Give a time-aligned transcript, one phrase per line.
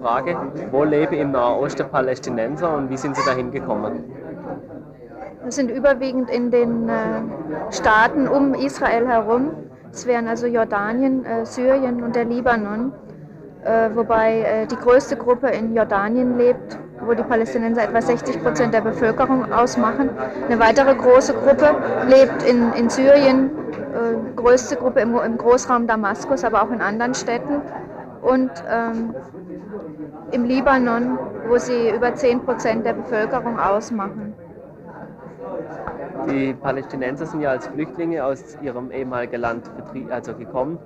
[0.00, 0.36] Frage,
[0.70, 4.04] wo leben im Nahosten Palästinenser und wie sind sie dahin gekommen?
[5.44, 6.92] Das sind überwiegend in den äh,
[7.70, 9.50] Staaten um Israel herum.
[9.92, 12.92] Es wären also Jordanien, äh, Syrien und der Libanon,
[13.64, 18.80] äh, wobei die größte Gruppe in Jordanien lebt, wo die Palästinenser etwa 60 Prozent der
[18.80, 20.10] Bevölkerung ausmachen.
[20.46, 21.74] Eine weitere große Gruppe
[22.08, 23.50] lebt in, in Syrien,
[24.36, 27.60] größte Gruppe im, im, Großraum Damaskus, aber auch in anderen Städten.
[28.22, 29.14] Und ähm,
[30.32, 34.34] im Libanon, wo sie über 10 Prozent der Bevölkerung ausmachen.
[36.28, 39.70] Die Palästinenser sind ja als Flüchtlinge aus ihrem ehemaligen Land
[40.10, 40.78] also gekommen.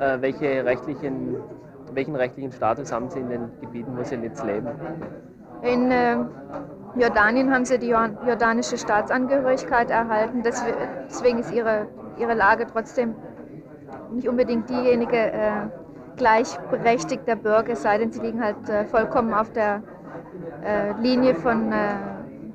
[0.00, 1.36] Äh, welche rechtlichen,
[1.92, 4.68] welchen rechtlichen Status haben sie in den Gebieten, wo sie jetzt leben?
[5.62, 6.16] In äh,
[6.96, 10.42] Jordanien haben sie die jordanische Staatsangehörigkeit erhalten.
[10.42, 11.86] Deswegen ist ihre,
[12.18, 13.14] ihre Lage trotzdem
[14.10, 15.52] nicht unbedingt diejenige äh,
[16.20, 19.82] gleichberechtigter Bürger, es sei denn, sie liegen halt äh, vollkommen auf der
[20.62, 21.94] äh, Linie von äh,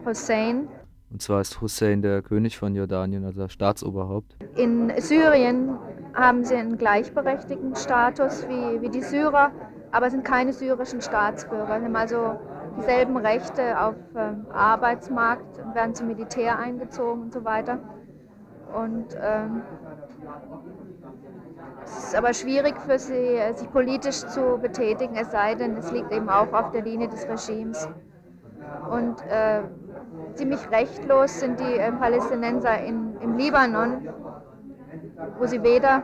[0.06, 0.68] Hussein.
[1.12, 4.38] Und zwar ist Hussein der König von Jordanien, also Staatsoberhaupt.
[4.56, 5.80] In Syrien
[6.14, 9.52] haben sie einen gleichberechtigten Status wie, wie die Syrer,
[9.92, 11.80] aber sind keine syrischen Staatsbürger.
[11.80, 12.40] Sie haben also
[12.78, 17.80] dieselben Rechte auf äh, Arbeitsmarkt und werden zum Militär eingezogen und so weiter.
[18.76, 19.64] Und ähm,
[21.84, 26.12] es ist aber schwierig für sie, sich politisch zu betätigen, es sei denn, es liegt
[26.12, 27.88] eben auch auf der Linie des Regimes.
[28.90, 29.62] Und äh,
[30.34, 34.08] ziemlich rechtlos sind die äh, Palästinenser in, im Libanon,
[35.40, 36.04] wo sie weder,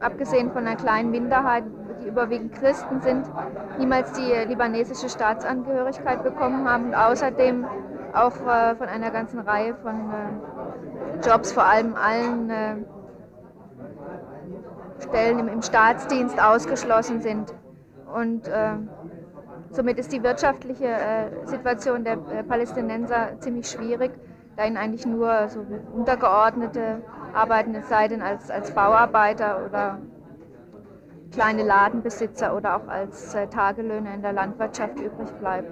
[0.00, 1.64] abgesehen von einer kleinen Minderheit,
[2.02, 3.26] die überwiegend Christen sind,
[3.78, 7.66] niemals die libanesische Staatsangehörigkeit bekommen haben und außerdem
[8.12, 12.76] auch äh, von einer ganzen Reihe von äh, Jobs, vor allem allen äh,
[15.00, 17.52] Stellen im, Staatsdienst ausgeschlossen sind.
[18.14, 18.74] Und äh,
[19.70, 24.12] somit ist die wirtschaftliche äh, Situation der äh, Palästinenser ziemlich schwierig,
[24.56, 25.64] da ihnen eigentlich nur so
[25.94, 27.02] Untergeordnete
[27.34, 29.98] arbeiten, es sei denn als, als Bauarbeiter oder
[31.32, 35.66] kleine Ladenbesitzer oder auch als äh, Tagelöhner in der Landwirtschaft übrig bleiben.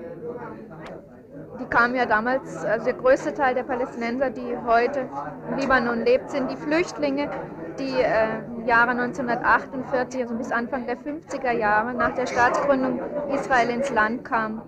[1.61, 5.09] Die kamen ja damals, also der größte Teil der Palästinenser, die heute
[5.49, 7.31] im Libanon lebt, sind die Flüchtlinge,
[7.79, 13.01] die äh, Jahre 1948, also bis Anfang der 50er Jahre, nach der Staatsgründung
[13.33, 14.63] Israel ins Land kamen.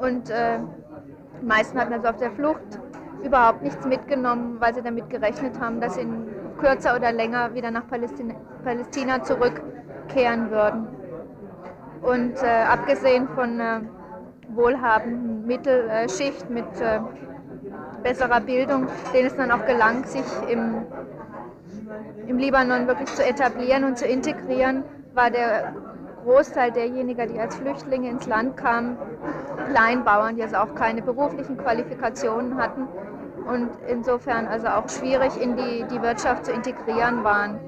[0.00, 0.58] Und äh,
[1.40, 2.80] die meisten hatten also auf der Flucht
[3.22, 6.26] überhaupt nichts mitgenommen, weil sie damit gerechnet haben, dass sie in
[6.58, 8.34] kürzer oder länger wieder nach Palästina,
[8.64, 10.88] Palästina zurückkehren würden.
[12.02, 13.80] Und äh, abgesehen von äh,
[14.54, 17.00] wohlhabenden Mittelschicht mit äh,
[18.02, 20.86] besserer Bildung, denen es dann auch gelang, sich im
[22.26, 24.84] im Libanon wirklich zu etablieren und zu integrieren,
[25.14, 25.74] war der
[26.24, 28.96] Großteil derjenigen, die als Flüchtlinge ins Land kamen,
[29.70, 32.86] Kleinbauern, die also auch keine beruflichen Qualifikationen hatten
[33.48, 37.58] und insofern also auch schwierig in die, die Wirtschaft zu integrieren waren,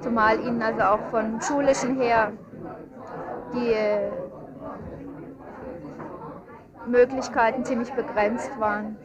[0.00, 2.32] zumal ihnen also auch von schulischen her
[3.54, 4.10] die äh,
[6.86, 8.96] Möglichkeiten ziemlich begrenzt waren.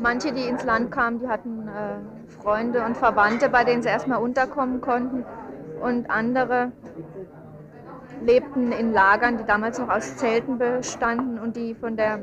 [0.00, 4.20] Manche, die ins Land kamen, die hatten äh, Freunde und Verwandte, bei denen sie erstmal
[4.20, 5.24] unterkommen konnten.
[5.80, 6.72] Und andere
[8.24, 12.20] lebten in Lagern, die damals noch aus Zelten bestanden und die von der,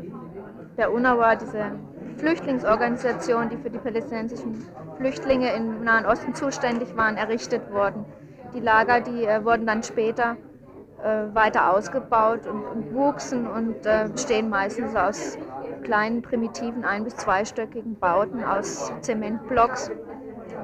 [0.77, 1.71] der UNRWA, diese
[2.17, 4.65] Flüchtlingsorganisation, die für die palästinensischen
[4.97, 8.05] Flüchtlinge im Nahen Osten zuständig waren, errichtet wurden.
[8.53, 10.35] Die Lager, die äh, wurden dann später
[11.03, 15.37] äh, weiter ausgebaut und, und wuchsen und äh, bestehen meistens aus
[15.81, 19.91] kleinen, primitiven, ein- bis zweistöckigen Bauten aus Zementblocks.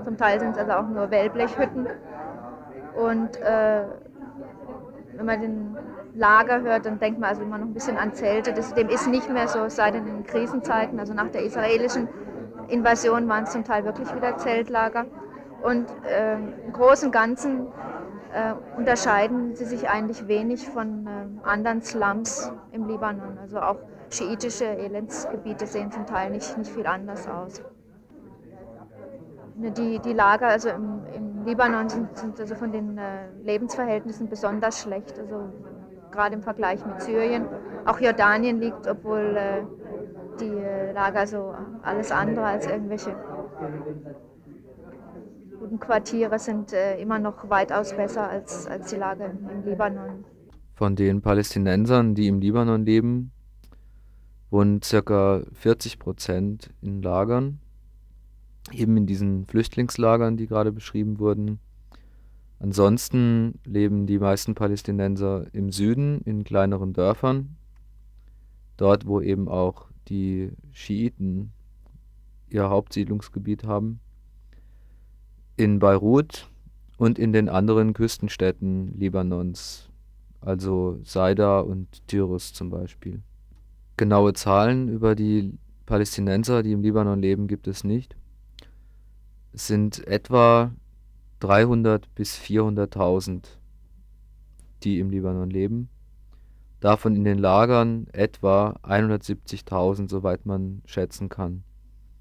[0.04, 1.88] Zum Teil sind es also auch nur Wellblechhütten.
[2.96, 3.84] Und äh,
[5.16, 5.78] wenn man den
[6.16, 8.54] Lager hört, dann denkt man also immer noch ein bisschen an Zelte.
[8.54, 12.08] Das, dem ist nicht mehr so, seit den Krisenzeiten, also nach der israelischen
[12.70, 15.06] Invasion waren es zum Teil wirklich wieder Zeltlager.
[15.62, 17.68] Und äh, im Großen und Ganzen
[18.34, 23.38] äh, unterscheiden sie sich eigentlich wenig von äh, anderen Slums im Libanon.
[23.42, 23.78] Also auch
[24.10, 27.62] schiitische Elendsgebiete sehen zum Teil nicht, nicht viel anders aus.
[29.58, 34.30] Ne, die, die Lager also im, im Libanon sind, sind, also von den äh, Lebensverhältnissen
[34.30, 35.50] besonders schlecht, also
[36.12, 37.46] gerade im Vergleich mit Syrien.
[37.86, 39.64] Auch Jordanien liegt, obwohl äh,
[40.40, 43.16] die äh, Lager so alles andere als irgendwelche
[45.60, 50.24] guten Quartiere sind immer noch weitaus besser als, als die Lager im Libanon.
[50.76, 53.32] Von den Palästinensern, die im Libanon leben,
[54.50, 55.42] wohnen ca.
[55.54, 57.60] 40 Prozent in Lagern,
[58.72, 61.60] eben in diesen Flüchtlingslagern, die gerade beschrieben wurden.
[62.60, 67.56] Ansonsten leben die meisten Palästinenser im Süden in kleineren Dörfern,
[68.78, 71.52] dort wo eben auch die Schiiten
[72.50, 74.00] ihr Hauptsiedlungsgebiet haben,
[75.56, 76.50] in Beirut
[76.98, 79.90] und in den anderen Küstenstädten Libanons,
[80.42, 83.22] also Saida und Tyrus zum Beispiel.
[83.98, 85.58] Genaue Zahlen über die
[85.88, 88.16] Palästinenser, die im Libanon leben, gibt es nicht.
[89.54, 90.72] Es sind etwa
[91.40, 93.58] 300 bis 400.000,
[94.84, 95.90] die im Libanon leben.
[96.80, 101.64] Davon in den Lagern etwa 170.000, soweit man schätzen kann.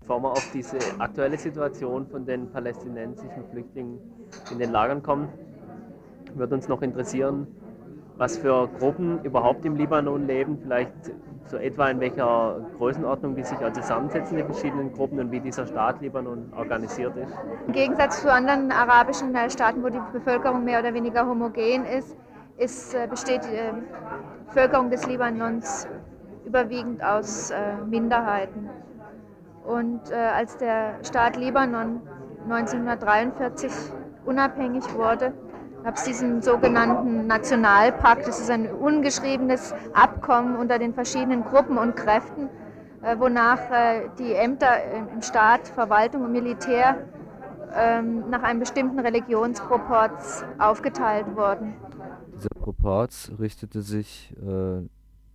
[0.01, 3.99] Bevor wir auf diese aktuelle Situation von den palästinensischen Flüchtlingen
[4.51, 5.29] in den Lagern kommen,
[6.35, 7.47] würde uns noch interessieren,
[8.17, 11.13] was für Gruppen überhaupt im Libanon leben, vielleicht
[11.51, 16.01] so etwa in welcher Größenordnung die sich zusammensetzen, die verschiedenen Gruppen und wie dieser Staat
[16.01, 17.33] Libanon organisiert ist.
[17.67, 22.17] Im Gegensatz zu anderen arabischen äh, Staaten, wo die Bevölkerung mehr oder weniger homogen ist,
[22.57, 23.73] ist äh, besteht die äh,
[24.47, 25.87] Bevölkerung des Libanons
[26.45, 27.53] überwiegend aus
[27.91, 28.71] Minderheiten.
[29.65, 32.01] Und als der Staat Libanon
[32.45, 33.73] 1943
[34.25, 35.33] unabhängig wurde,
[35.87, 38.27] gab es diesen sogenannten Nationalpakt.
[38.27, 42.49] Das ist ein ungeschriebenes Abkommen unter den verschiedenen Gruppen und Kräften,
[43.03, 44.67] äh, wonach äh, die Ämter
[45.15, 47.07] im Staat, Verwaltung und Militär
[47.73, 51.75] ähm, nach einem bestimmten Religionsproports aufgeteilt wurden.
[52.35, 54.83] Dieser Proporz richtete sich äh,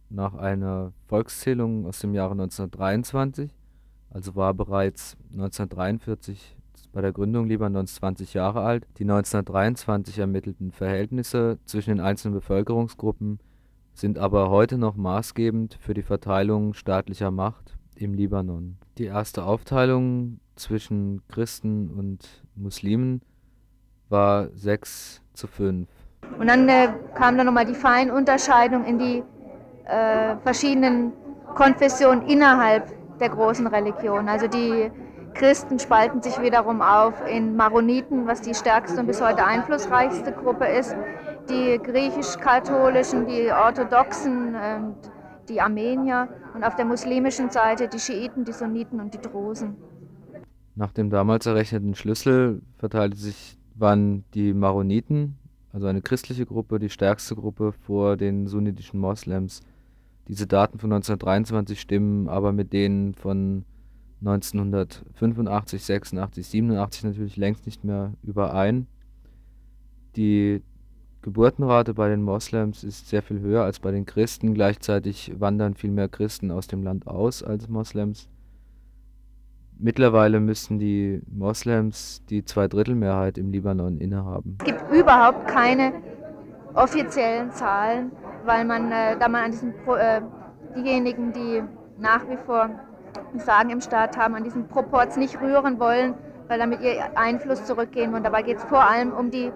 [0.09, 3.55] nach einer Volkszählung aus dem Jahre 1923,
[4.09, 6.57] also war bereits 1943
[6.93, 8.85] bei der Gründung Libanons 20 Jahre alt.
[8.97, 13.39] Die 1923 ermittelten Verhältnisse zwischen den einzelnen Bevölkerungsgruppen
[13.93, 18.77] sind aber heute noch maßgebend für die Verteilung staatlicher Macht im Libanon.
[18.97, 23.21] Die erste Aufteilung zwischen Christen und Muslimen
[24.09, 25.87] war 6 zu 5.
[26.39, 29.23] Und dann äh, kam dann nochmal die Feinunterscheidung in die
[29.85, 31.13] äh, verschiedenen
[31.55, 34.27] Konfessionen innerhalb der großen Religion.
[34.27, 34.91] Also die
[35.33, 40.65] Christen spalten sich wiederum auf in Maroniten, was die stärkste und bis heute einflussreichste Gruppe
[40.65, 40.95] ist,
[41.49, 44.95] die griechisch-katholischen, die orthodoxen und
[45.49, 49.75] die Armenier und auf der muslimischen Seite die Schiiten, die Sunniten und die Drusen.
[50.75, 55.37] Nach dem damals errechneten Schlüssel verteilte sich, waren die Maroniten,
[55.73, 59.61] also eine christliche Gruppe, die stärkste Gruppe vor den sunnitischen Moslems.
[60.27, 63.65] Diese Daten von 1923 stimmen aber mit denen von
[64.21, 68.87] 1985, 86, 87 natürlich längst nicht mehr überein.
[70.15, 70.61] Die
[71.23, 74.53] Geburtenrate bei den Moslems ist sehr viel höher als bei den Christen.
[74.53, 78.27] Gleichzeitig wandern viel mehr Christen aus dem Land aus als Moslems.
[79.77, 84.57] Mittlerweile müssten die Moslems die Zweidrittelmehrheit im Libanon innehaben.
[84.59, 85.93] Es gibt überhaupt keine
[86.75, 88.11] offiziellen Zahlen,
[88.45, 90.21] weil man, äh, da man an diesen äh,
[90.75, 91.63] diejenigen, die
[91.97, 92.69] nach wie vor
[93.39, 96.15] Sagen im Staat haben, an diesen Proports nicht rühren wollen,
[96.47, 99.51] weil damit ihr Einfluss zurückgehen und dabei geht es vor allem um die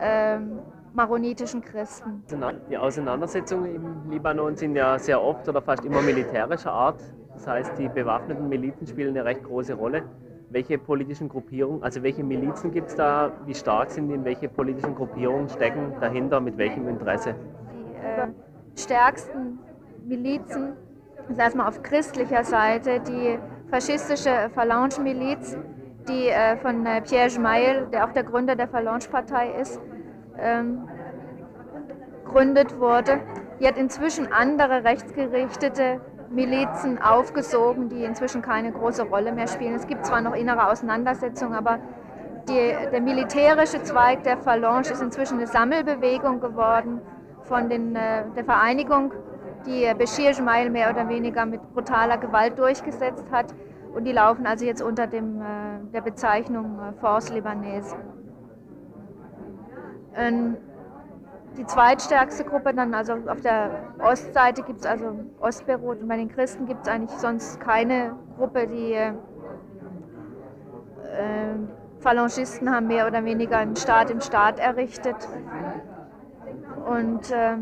[0.00, 0.58] ähm,
[0.92, 2.24] maronitischen Christen.
[2.70, 7.00] Die Auseinandersetzungen im Libanon sind ja sehr oft oder fast immer militärischer Art.
[7.34, 10.02] Das heißt, die bewaffneten Milizen spielen eine recht große Rolle.
[10.48, 14.48] Welche politischen Gruppierungen, also welche Milizen gibt es da, wie stark sind die, in welche
[14.48, 17.34] politischen Gruppierungen stecken dahinter, mit welchem Interesse?
[17.72, 18.28] Die äh,
[18.80, 19.58] stärksten
[20.06, 20.76] Milizen
[21.28, 23.38] ist erstmal auf christlicher Seite die
[23.70, 25.56] faschistische Phalange-Miliz,
[26.08, 29.80] die äh, von äh, Pierre Jmail, der auch der Gründer der Phalange-Partei ist,
[30.38, 30.88] ähm,
[32.24, 33.20] gründet wurde.
[33.60, 39.74] Die hat inzwischen andere rechtsgerichtete Milizen aufgesogen, die inzwischen keine große Rolle mehr spielen.
[39.74, 41.78] Es gibt zwar noch innere Auseinandersetzungen, aber
[42.48, 47.00] die, der militärische Zweig der Phalange ist inzwischen eine Sammelbewegung geworden
[47.42, 49.12] von den, äh, der Vereinigung
[49.66, 53.54] die Bashir Jmail mehr oder weniger mit brutaler Gewalt durchgesetzt hat.
[53.94, 55.44] Und die laufen also jetzt unter dem, äh,
[55.92, 57.96] der Bezeichnung äh, Force Libanese.
[60.14, 60.56] Ähm,
[61.56, 66.28] die zweitstärkste Gruppe dann, also auf der Ostseite gibt es also Ostbeirut und bei den
[66.28, 69.14] Christen gibt es eigentlich sonst keine Gruppe, die äh,
[72.00, 75.16] Phalangisten haben mehr oder weniger einen Staat im Staat errichtet.
[76.86, 77.56] Und äh,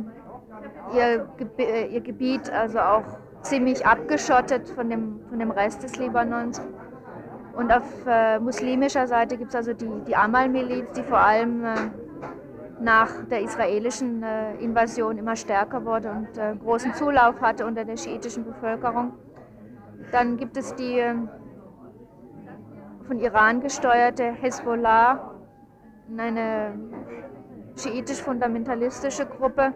[0.95, 3.05] ihr, äh, ihr Gebiet also auch
[3.43, 6.61] ziemlich abgeschottet von dem, von dem Rest des Libanons.
[7.57, 11.75] Und auf äh, muslimischer Seite gibt es also die, die Amal-Miliz, die vor allem äh,
[12.81, 17.97] nach der israelischen äh, Invasion immer stärker wurde und äh, großen Zulauf hatte unter der
[17.97, 19.13] schiitischen Bevölkerung.
[20.11, 21.29] Dann gibt es die ähm,
[23.07, 25.35] von Iran gesteuerte Hezbollah,
[26.17, 26.75] eine
[27.77, 29.73] schiitisch-fundamentalistische Gruppe,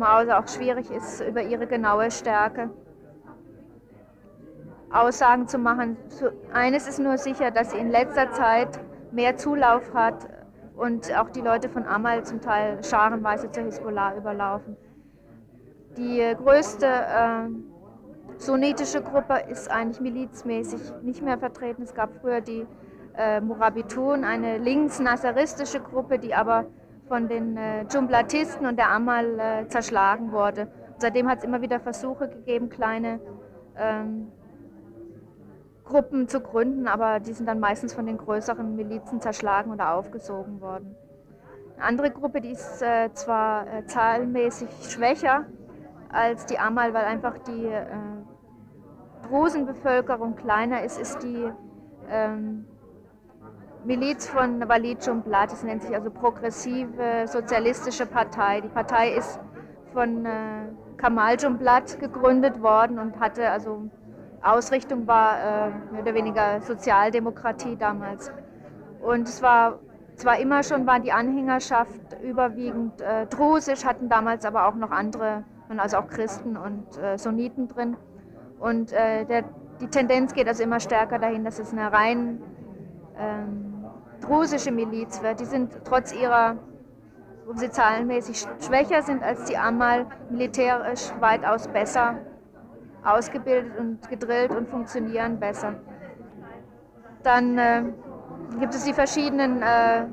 [0.00, 2.70] also auch schwierig ist über ihre genaue Stärke
[4.90, 5.96] Aussagen zu machen.
[6.52, 8.80] Eines ist nur sicher, dass sie in letzter Zeit
[9.12, 10.28] mehr Zulauf hat
[10.76, 14.76] und auch die Leute von Amal zum Teil scharenweise zur Hisbollah überlaufen.
[15.96, 17.48] Die größte äh,
[18.38, 21.82] sunnitische Gruppe ist eigentlich milizmäßig nicht mehr vertreten.
[21.82, 22.64] Es gab früher die
[23.16, 26.66] äh, Murabitun, eine links-nasseristische Gruppe, die aber
[27.08, 30.68] von den äh, Dschumblatisten und der Amal äh, zerschlagen wurde.
[30.98, 33.20] Seitdem hat es immer wieder Versuche gegeben, kleine
[33.76, 34.30] ähm,
[35.84, 40.60] Gruppen zu gründen, aber die sind dann meistens von den größeren Milizen zerschlagen oder aufgesogen
[40.60, 40.94] worden.
[41.76, 45.46] Eine andere Gruppe, die ist äh, zwar äh, zahlenmäßig schwächer
[46.10, 47.86] als die Amal, weil einfach die äh,
[49.28, 51.50] Drusenbevölkerung kleiner ist, ist die
[52.10, 52.66] ähm,
[53.84, 58.60] Miliz von Walid Jumblat, das nennt sich also Progressive Sozialistische Partei.
[58.60, 59.38] Die Partei ist
[59.92, 60.30] von äh,
[60.96, 63.88] Kamal Jumblat gegründet worden und hatte also
[64.42, 68.32] Ausrichtung war äh, mehr oder weniger Sozialdemokratie damals.
[69.00, 69.78] Und es war
[70.16, 75.44] zwar immer schon, war die Anhängerschaft überwiegend äh, drusisch, hatten damals aber auch noch andere,
[75.76, 77.96] also auch Christen und äh, Sunniten drin.
[78.58, 79.44] Und äh, der,
[79.80, 82.42] die Tendenz geht also immer stärker dahin, dass es eine rein
[83.16, 83.67] ähm,
[84.28, 85.40] drusische Miliz wird.
[85.40, 86.56] Die sind trotz ihrer,
[87.46, 92.16] wo sie zahlenmäßig schwächer sind als die Amal, militärisch weitaus besser
[93.04, 95.74] ausgebildet und gedrillt und funktionieren besser.
[97.22, 97.82] Dann äh,
[98.60, 100.06] gibt es die verschiedenen äh,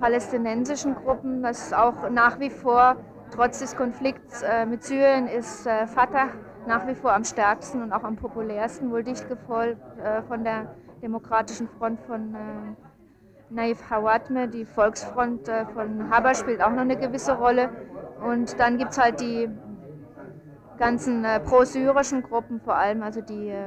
[0.00, 1.42] palästinensischen Gruppen.
[1.42, 2.96] Das ist auch nach wie vor,
[3.34, 6.28] trotz des Konflikts äh, mit Syrien, ist äh, Fatah
[6.66, 10.74] nach wie vor am stärksten und auch am populärsten, wohl dicht gefolgt äh, von der
[11.02, 12.91] Demokratischen Front von äh,
[13.52, 14.48] Naif Hawatme.
[14.48, 17.70] Die Volksfront von Haber spielt auch noch eine gewisse Rolle.
[18.24, 19.48] Und dann gibt es halt die
[20.78, 23.64] ganzen äh, pro-syrischen Gruppen, vor allem also die äh,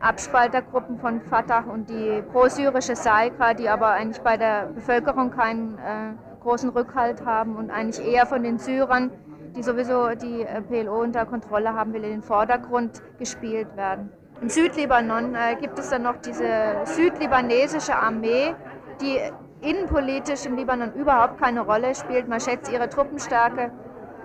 [0.00, 6.12] Abspaltergruppen von Fatah und die pro-syrische Saika, die aber eigentlich bei der Bevölkerung keinen äh,
[6.42, 9.10] großen Rückhalt haben und eigentlich eher von den Syrern,
[9.56, 14.10] die sowieso die äh, PLO unter Kontrolle haben will, in den Vordergrund gespielt werden.
[14.40, 18.54] Im Südlibanon äh, gibt es dann noch diese südlibanesische Armee,
[19.00, 19.20] die
[19.60, 22.28] innenpolitisch im Libanon überhaupt keine Rolle spielt.
[22.28, 23.70] Man schätzt ihre Truppenstärke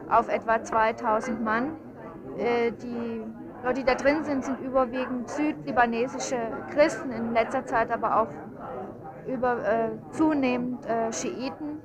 [0.10, 1.76] auf etwa 2000 Mann.
[2.38, 3.24] Äh, die
[3.64, 6.38] Leute, die da drin sind, sind überwiegend südlibanesische
[6.74, 8.30] Christen, in letzter Zeit aber auch
[9.28, 11.82] über, äh, zunehmend äh, Schiiten.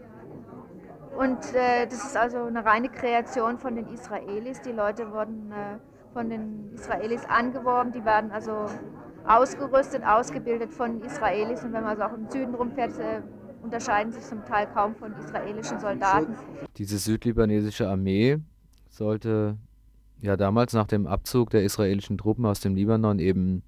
[1.16, 4.60] Und äh, das ist also eine reine Kreation von den Israelis.
[4.62, 5.78] Die Leute wurden äh,
[6.14, 8.66] von den Israelis angeworben, die werden also
[9.26, 11.62] ausgerüstet, ausgebildet von Israelis.
[11.62, 13.20] Und wenn man also auch im Süden rumfährt, äh,
[13.62, 16.34] unterscheiden sich zum Teil kaum von israelischen Soldaten.
[16.76, 18.38] Diese südlibanesische Armee
[18.88, 19.58] sollte
[20.20, 23.62] ja damals nach dem Abzug der israelischen Truppen aus dem Libanon eben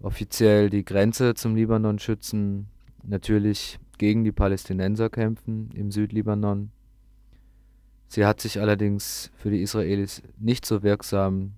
[0.00, 2.68] offiziell die Grenze zum Libanon schützen,
[3.02, 6.70] natürlich gegen die Palästinenser kämpfen im Südlibanon.
[8.08, 11.52] Sie hat sich allerdings für die Israelis nicht so wirksam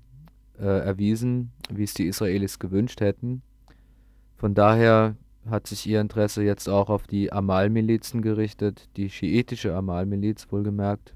[0.59, 3.43] äh, erwiesen, wie es die Israelis gewünscht hätten.
[4.37, 5.17] Von daher
[5.49, 11.15] hat sich ihr Interesse jetzt auch auf die Amal-Milizen gerichtet, die schiitische Amal-Miliz wohlgemerkt,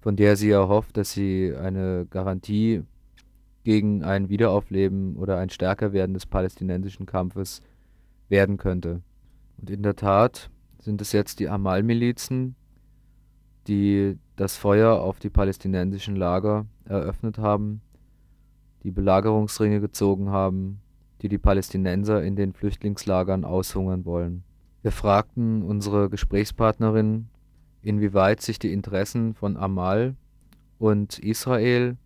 [0.00, 2.82] von der sie erhofft, dass sie eine Garantie
[3.64, 7.62] gegen ein Wiederaufleben oder ein Stärkerwerden des palästinensischen Kampfes
[8.28, 9.02] werden könnte.
[9.58, 10.50] Und in der Tat
[10.80, 12.54] sind es jetzt die Amal-Milizen,
[13.68, 17.80] die das Feuer auf die palästinensischen Lager eröffnet haben,
[18.82, 20.80] die Belagerungsringe gezogen haben
[21.22, 24.44] die die Palästinenser in den Flüchtlingslagern aushungern wollen.
[24.82, 27.28] Wir fragten unsere Gesprächspartnerin,
[27.82, 30.14] inwieweit sich die Interessen von Amal
[30.78, 31.96] und Israel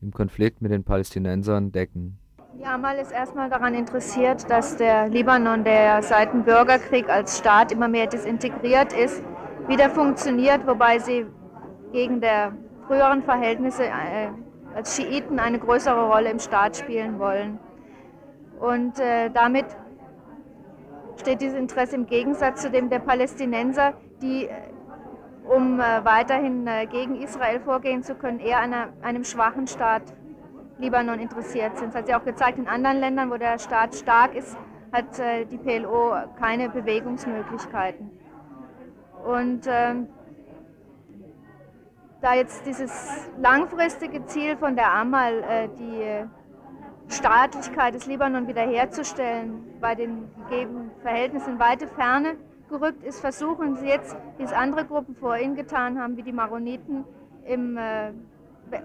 [0.00, 2.18] im Konflikt mit den Palästinensern decken.
[2.58, 7.70] Die Amal ist erstmal daran interessiert, dass der Libanon, der seit dem Bürgerkrieg als Staat
[7.70, 9.22] immer mehr desintegriert ist,
[9.68, 11.26] wieder funktioniert, wobei sie
[11.92, 12.52] gegen der
[12.86, 14.30] früheren Verhältnisse äh,
[14.74, 17.58] als Schiiten eine größere Rolle im Staat spielen wollen.
[18.60, 19.66] Und äh, damit
[21.16, 24.50] steht dieses Interesse im Gegensatz zu dem der Palästinenser, die, äh,
[25.44, 30.02] um äh, weiterhin äh, gegen Israel vorgehen zu können, eher einer, einem schwachen Staat
[30.78, 31.88] Libanon interessiert sind.
[31.88, 34.56] Das hat sich auch gezeigt, in anderen Ländern, wo der Staat stark ist,
[34.92, 38.17] hat äh, die PLO keine Bewegungsmöglichkeiten.
[39.28, 40.08] Und ähm,
[42.22, 49.94] da jetzt dieses langfristige Ziel von der Amal, äh, die Staatlichkeit des Libanon wiederherzustellen, bei
[49.94, 52.36] den gegebenen Verhältnissen in weite Ferne
[52.70, 56.32] gerückt ist, versuchen sie jetzt, wie es andere Gruppen vor ihnen getan haben, wie die
[56.32, 57.04] Maroniten
[57.44, 58.12] im äh,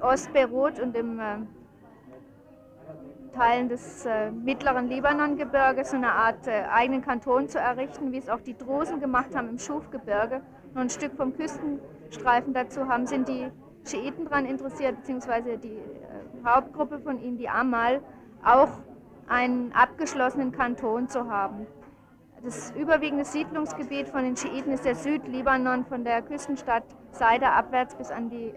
[0.01, 1.37] Ostbeirut und im äh,
[3.33, 8.29] Teilen des äh, mittleren Libanongebirges so eine Art äh, eigenen Kanton zu errichten, wie es
[8.29, 10.41] auch die Drusen gemacht haben im Schufgebirge.
[10.73, 13.49] Nur ein Stück vom Küstenstreifen dazu haben, sind die
[13.85, 18.01] Schiiten daran interessiert, beziehungsweise die äh, Hauptgruppe von ihnen, die Amal,
[18.43, 18.69] auch
[19.27, 21.65] einen abgeschlossenen Kanton zu haben.
[22.43, 28.11] Das überwiegende Siedlungsgebiet von den Schiiten ist der Südlibanon von der Küstenstadt Saida abwärts bis
[28.11, 28.53] an die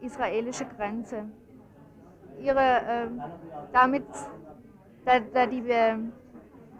[0.00, 1.26] israelische Grenze.
[2.40, 3.06] Ihre, äh,
[3.72, 4.04] damit,
[5.04, 5.96] da, da die äh,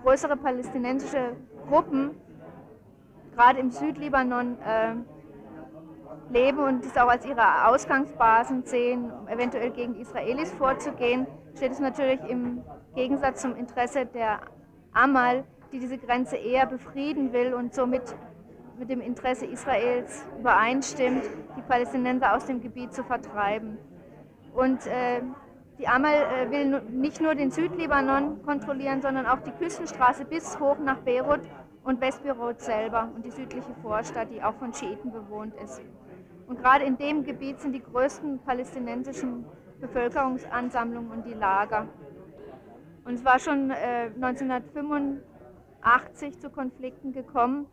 [0.03, 1.37] größere palästinensische
[1.69, 2.13] Gruppen
[3.35, 4.95] gerade im Südlibanon äh,
[6.31, 12.21] leben und das auch als ihre Ausgangsbasen sehen, eventuell gegen Israelis vorzugehen, steht es natürlich
[12.29, 12.63] im
[12.95, 14.41] Gegensatz zum Interesse der
[14.93, 18.03] Amal, die diese Grenze eher befrieden will und somit
[18.79, 21.25] mit dem Interesse Israels übereinstimmt,
[21.57, 23.79] die Palästinenser aus dem Gebiet zu vertreiben.
[24.55, 25.21] Und äh,
[25.79, 30.79] die Amal äh, will nicht nur den Südlibanon kontrollieren, sondern auch die Küstenstraße bis hoch
[30.79, 31.41] nach Beirut
[31.85, 35.81] und Westbeirut selber und die südliche Vorstadt, die auch von Schiiten bewohnt ist.
[36.49, 39.45] Und gerade in dem Gebiet sind die größten palästinensischen
[39.81, 41.87] Bevölkerungsansammlungen und die Lager.
[43.05, 47.67] Und es war schon äh, 1985 zu Konflikten gekommen,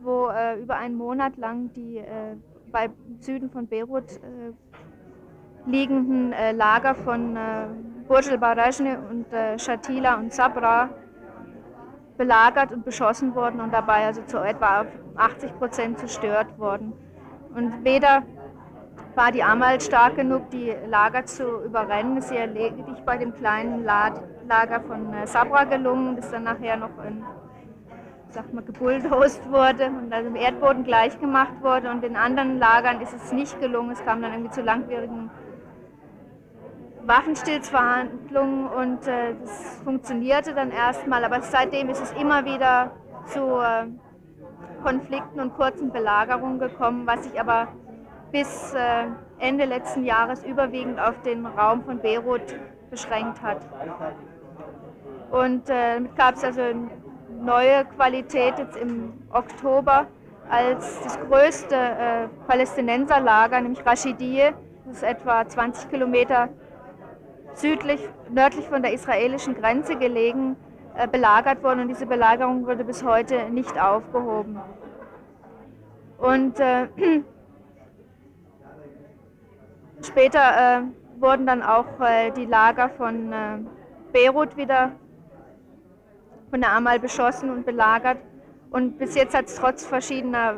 [0.00, 2.36] wo äh, über einen Monat lang die äh,
[2.72, 2.90] bei
[3.20, 4.52] Süden von Beirut äh,
[5.66, 7.66] liegenden äh, Lager von äh,
[8.08, 10.88] Burj al-Barajne und äh, Shatila und Sabra
[12.16, 14.84] belagert und beschossen wurden und dabei also zu etwa
[15.16, 16.92] 80 Prozent zerstört worden.
[17.54, 18.22] Und weder
[19.14, 22.16] war die Amal stark genug, die Lager zu überrennen.
[22.16, 26.76] Es ist ihr lediglich bei dem kleinen Lager von äh, Sabra gelungen, das dann nachher
[26.76, 27.22] noch in,
[28.30, 31.90] sag mal, gebulldozed wurde und also im Erdboden gleichgemacht wurde.
[31.90, 33.92] Und in anderen Lagern ist es nicht gelungen.
[33.92, 35.30] Es kam dann irgendwie zu langwierigen
[37.06, 42.92] Waffenstillsverhandlungen und äh, das funktionierte dann erstmal, aber seitdem ist es immer wieder
[43.26, 43.86] zu äh,
[44.82, 47.68] Konflikten und kurzen Belagerungen gekommen, was sich aber
[48.30, 49.06] bis äh,
[49.38, 52.42] Ende letzten Jahres überwiegend auf den Raum von Beirut
[52.90, 53.58] beschränkt hat.
[55.30, 56.90] Und äh, damit gab es also eine
[57.40, 60.06] neue Qualität jetzt im Oktober,
[60.50, 64.52] als das größte äh, Palästinenserlager, nämlich Rashidiyeh,
[64.84, 66.48] das ist etwa 20 Kilometer
[67.54, 70.56] südlich, nördlich von der israelischen Grenze gelegen,
[70.96, 74.60] äh, belagert worden und diese Belagerung wurde bis heute nicht aufgehoben.
[76.18, 76.88] Und äh,
[80.02, 80.82] später äh,
[81.20, 83.58] wurden dann auch äh, die Lager von äh,
[84.12, 84.92] Beirut wieder
[86.50, 88.18] von der Amal beschossen und belagert.
[88.70, 90.56] Und bis jetzt hat es trotz verschiedener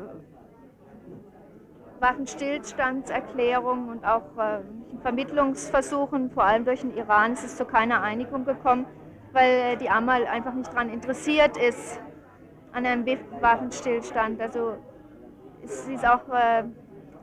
[2.00, 4.60] Waffenstillstandserklärungen und auch äh,
[5.02, 8.86] Vermittlungsversuchen, vor allem durch den Iran, ist es zu keiner Einigung gekommen,
[9.32, 12.00] weil die Amal einfach nicht daran interessiert ist,
[12.72, 13.06] an einem
[13.40, 14.40] Waffenstillstand.
[14.40, 14.76] Also
[15.62, 16.64] es ist auch, äh,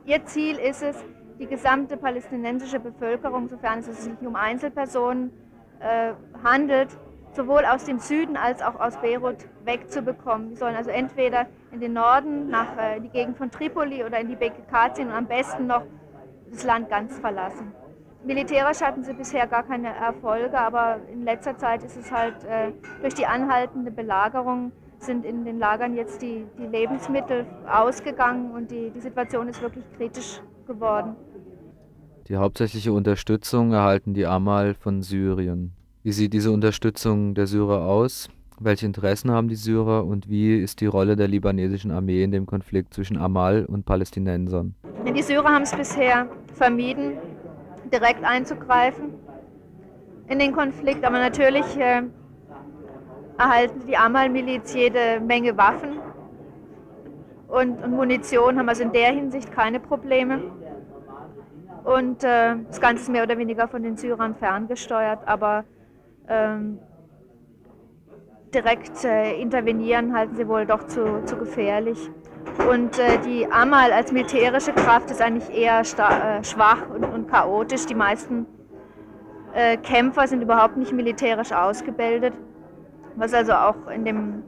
[0.06, 0.96] ihr Ziel ist es,
[1.38, 5.32] die gesamte palästinensische Bevölkerung, sofern es sich um Einzelpersonen
[5.80, 6.12] äh,
[6.44, 6.88] handelt,
[7.32, 10.50] sowohl aus dem Süden als auch aus Beirut wegzubekommen.
[10.50, 14.28] Die sollen also entweder in den Norden, nach äh, die Gegend von Tripoli oder in
[14.28, 15.82] die BKK ziehen und am besten noch
[16.50, 17.72] das Land ganz verlassen.
[18.24, 22.70] Militärisch hatten sie bisher gar keine Erfolge, aber in letzter Zeit ist es halt äh,
[23.00, 28.90] durch die anhaltende Belagerung sind in den Lagern jetzt die, die Lebensmittel ausgegangen und die,
[28.90, 31.16] die Situation ist wirklich kritisch geworden.
[32.28, 35.72] Die hauptsächliche Unterstützung erhalten die Amal von Syrien.
[36.04, 38.28] Wie sieht diese Unterstützung der Syrer aus?
[38.64, 42.46] Welche Interessen haben die Syrer und wie ist die Rolle der libanesischen Armee in dem
[42.46, 44.76] Konflikt zwischen Amal und Palästinensern?
[45.04, 47.18] Die Syrer haben es bisher vermieden,
[47.92, 49.14] direkt einzugreifen
[50.28, 52.02] in den Konflikt, aber natürlich äh,
[53.36, 55.98] erhalten die Amal-Miliz jede Menge Waffen
[57.48, 60.40] und, und, Munition, haben also in der Hinsicht keine Probleme.
[61.82, 65.64] Und äh, das Ganze ist mehr oder weniger von den Syrern ferngesteuert, aber
[66.28, 66.78] ähm,
[68.54, 72.10] direkt äh, intervenieren halten sie wohl doch zu, zu gefährlich.
[72.70, 77.86] Und äh, die Amal als militärische Kraft ist eigentlich eher äh, schwach und, und, chaotisch.
[77.86, 78.46] Die meisten
[79.54, 82.34] äh, Kämpfer sind überhaupt nicht militärisch ausgebildet,
[83.16, 84.42] was also auch in dem,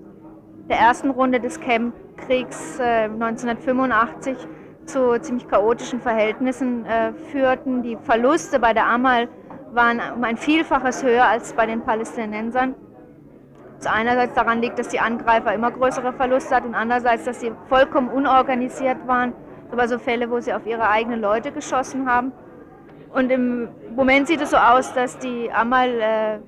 [0.68, 7.82] der ersten Runde des Campkriegs 1985 äh, zu ziemlich chaotischen Verhältnissen äh, führten.
[7.82, 9.28] Die Verluste bei der Amal
[9.72, 12.74] waren um ein Vielfaches höher als bei den Palästinensern.
[13.84, 17.52] Was einerseits daran liegt, dass die Angreifer immer größere Verluste hatten und andererseits, dass sie
[17.68, 19.34] vollkommen unorganisiert waren.
[19.70, 22.32] Aber so Fälle, wo sie auf ihre eigenen Leute geschossen haben.
[23.12, 26.38] Und im Moment sieht es so aus, dass die Amal äh,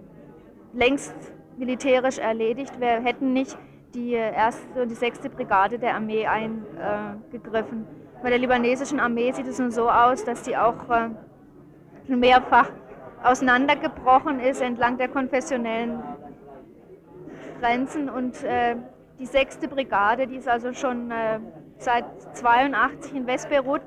[0.73, 1.15] längst
[1.59, 3.59] militärisch erledigt wäre, hätten nicht
[3.95, 7.83] die erste und die sechste Brigade der Armee eingegriffen.
[7.83, 11.11] Äh, Bei der libanesischen Armee sieht es nun so aus, dass die auch äh,
[12.15, 12.71] mehrfach
[13.23, 16.03] auseinandergebrochen ist entlang der konfessionellen
[17.61, 18.77] Grenzen und äh,
[19.19, 21.41] die sechste Brigade, die ist also schon äh,
[21.79, 22.05] seit
[22.37, 23.83] 82 in Westbeirut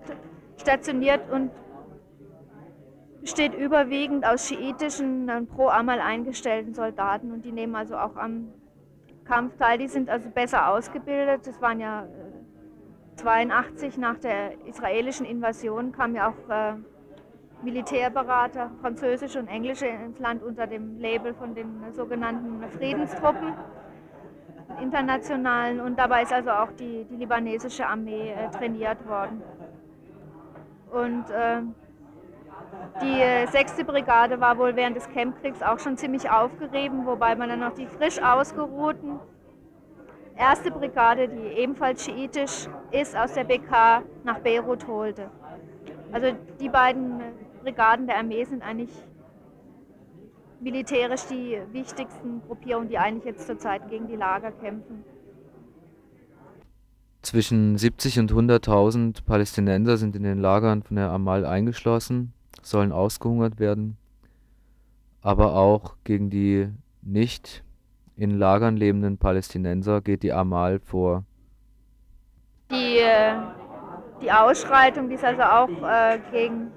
[0.57, 1.51] stationiert und
[3.21, 8.53] besteht überwiegend aus schiitischen und pro Amal eingestellten Soldaten und die nehmen also auch am
[9.25, 9.77] Kampf teil.
[9.77, 11.45] Die sind also besser ausgebildet.
[11.45, 12.07] Das waren ja
[13.17, 16.73] 82 äh, nach der israelischen Invasion kamen ja auch äh,
[17.61, 23.53] Militärberater, französische und englische ins Land unter dem Label von den sogenannten Friedenstruppen
[24.81, 29.41] internationalen und dabei ist also auch die, die libanesische Armee äh, trainiert worden.
[30.91, 31.61] Und äh,
[33.01, 37.49] die äh, sechste Brigade war wohl während des Campkriegs auch schon ziemlich aufgerieben, wobei man
[37.49, 39.19] dann noch die frisch ausgeruhten
[40.39, 45.29] erste Brigade, die ebenfalls schiitisch ist, aus der BK nach Beirut holte.
[46.11, 46.27] Also
[46.59, 47.21] die beiden
[47.63, 48.89] Brigaden der Armee sind eigentlich
[50.59, 55.03] militärisch die wichtigsten Gruppierungen, die eigentlich jetzt zurzeit gegen die Lager kämpfen.
[57.21, 63.59] Zwischen 70 und 100.000 Palästinenser sind in den Lagern von der Amal eingeschlossen, sollen ausgehungert
[63.59, 63.97] werden.
[65.21, 66.69] Aber auch gegen die
[67.01, 67.63] nicht
[68.15, 71.23] in Lagern lebenden Palästinenser geht die Amal vor.
[72.71, 73.35] Die, äh,
[74.21, 76.71] die Ausschreitung, die ist also auch äh, gegen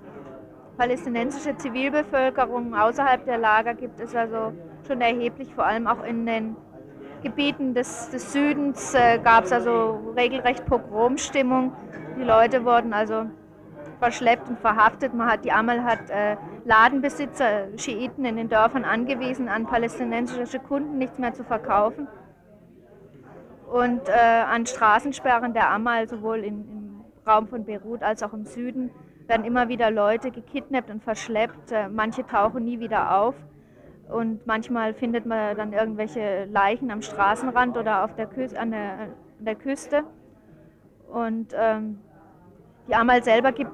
[0.76, 4.52] palästinensische Zivilbevölkerung außerhalb der Lager gibt es also
[4.86, 6.56] schon erheblich, vor allem auch in den
[7.22, 11.72] Gebieten des, des Südens äh, gab es also regelrecht Pogromstimmung.
[12.18, 13.26] Die Leute wurden also
[14.00, 15.14] verschleppt und verhaftet.
[15.14, 20.98] Man hat, die Amal hat äh, Ladenbesitzer, Schiiten in den Dörfern angewiesen, an palästinensische Kunden
[20.98, 22.08] nichts mehr zu verkaufen.
[23.72, 28.44] Und äh, an Straßensperren der Amal, sowohl in, im Raum von Beirut als auch im
[28.44, 28.90] Süden,
[29.28, 31.72] werden immer wieder Leute gekidnappt und verschleppt.
[31.72, 33.34] Äh, manche tauchen nie wieder auf.
[34.08, 38.92] Und manchmal findet man dann irgendwelche Leichen am Straßenrand oder auf der an, der,
[39.38, 40.04] an der Küste.
[41.10, 41.98] Und ähm,
[42.88, 43.72] die Amal selber gibt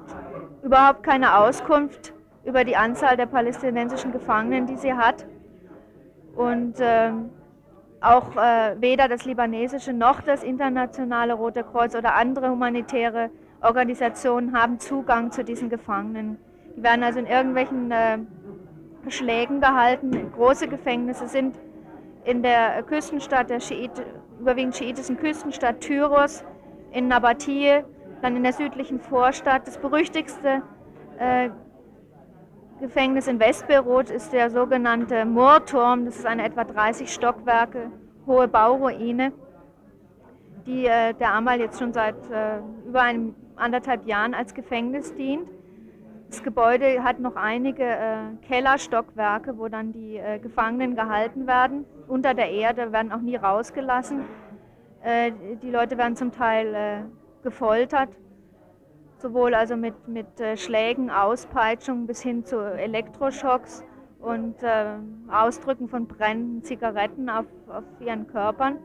[0.63, 2.13] überhaupt keine Auskunft
[2.45, 5.25] über die Anzahl der palästinensischen Gefangenen, die sie hat.
[6.35, 7.31] Und ähm,
[8.01, 13.29] auch äh, weder das libanesische noch das internationale Rote Kreuz oder andere humanitäre
[13.61, 16.37] Organisationen haben Zugang zu diesen Gefangenen.
[16.75, 18.19] Die werden also in irgendwelchen äh,
[19.09, 20.31] Schlägen gehalten.
[20.33, 21.57] Große Gefängnisse sind
[22.25, 23.91] in der Küstenstadt, der Schiit,
[24.39, 26.43] überwiegend schiitischen Küstenstadt Tyros,
[26.91, 27.83] in Nabatie,
[28.21, 29.67] dann in der südlichen Vorstadt.
[29.67, 30.61] Das berüchtigste
[31.17, 31.49] äh,
[32.79, 36.05] Gefängnis in Westbeirut ist der sogenannte Moorturm.
[36.05, 37.91] Das ist eine etwa 30 Stockwerke
[38.25, 39.33] hohe Bauruine,
[40.65, 45.49] die äh, der Amal jetzt schon seit äh, über einem anderthalb Jahren als Gefängnis dient.
[46.29, 48.17] Das Gebäude hat noch einige äh,
[48.47, 51.85] Kellerstockwerke, wo dann die äh, Gefangenen gehalten werden.
[52.07, 54.25] Unter der Erde werden auch nie rausgelassen.
[55.03, 55.31] Äh,
[55.63, 56.97] die Leute werden zum Teil äh,
[57.43, 58.09] gefoltert,
[59.17, 63.83] sowohl also mit, mit äh, Schlägen, Auspeitschungen bis hin zu Elektroschocks
[64.19, 64.97] und äh,
[65.31, 68.77] Ausdrücken von brennenden Zigaretten auf, auf ihren Körpern.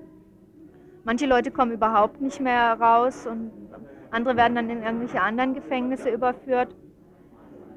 [1.04, 3.50] Manche Leute kommen überhaupt nicht mehr raus und
[4.14, 6.74] andere werden dann in irgendwelche anderen Gefängnisse überführt.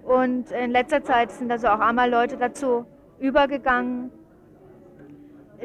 [0.04, 2.86] Und in letzter Zeit sind also auch einmal Leute dazu
[3.19, 4.12] übergegangen,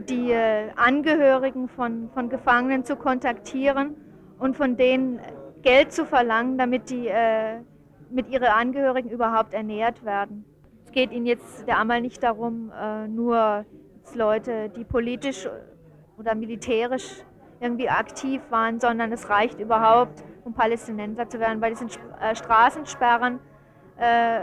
[0.08, 3.94] die äh, Angehörigen von, von Gefangenen zu kontaktieren
[4.38, 5.20] und von denen
[5.60, 7.60] Geld zu verlangen, damit die äh,
[8.10, 10.44] mit ihren Angehörigen überhaupt ernährt werden.
[10.84, 13.64] Es geht ihnen jetzt der Amal nicht darum, äh, nur
[14.14, 15.48] Leute, die politisch
[16.18, 17.22] oder militärisch
[17.60, 21.60] irgendwie aktiv waren, sondern es reicht überhaupt, um Palästinenser zu werden.
[21.60, 21.88] Bei diesen
[22.20, 23.40] äh, Straßensperren
[23.96, 24.40] äh,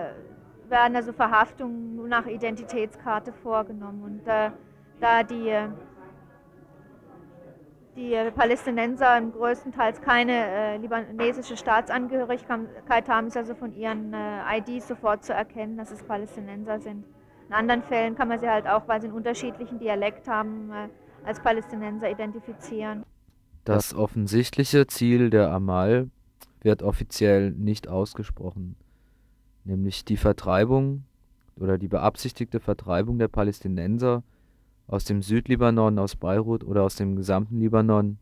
[0.69, 4.03] werden also Verhaftungen nur nach Identitätskarte vorgenommen.
[4.03, 4.51] Und äh,
[4.99, 5.55] da die,
[7.95, 15.23] die Palästinenser größtenteils keine äh, libanesische Staatsangehörigkeit haben, ist also von ihren äh, IDs sofort
[15.23, 17.05] zu erkennen, dass es Palästinenser sind.
[17.47, 20.89] In anderen Fällen kann man sie halt auch, weil sie einen unterschiedlichen Dialekt haben, äh,
[21.25, 23.03] als Palästinenser identifizieren.
[23.63, 26.10] Das offensichtliche Ziel der Amal
[26.62, 28.76] wird offiziell nicht ausgesprochen,
[29.63, 31.04] nämlich die Vertreibung
[31.56, 34.24] oder die beabsichtigte Vertreibung der Palästinenser
[34.88, 38.17] aus dem Südlibanon, aus Beirut oder aus dem gesamten Libanon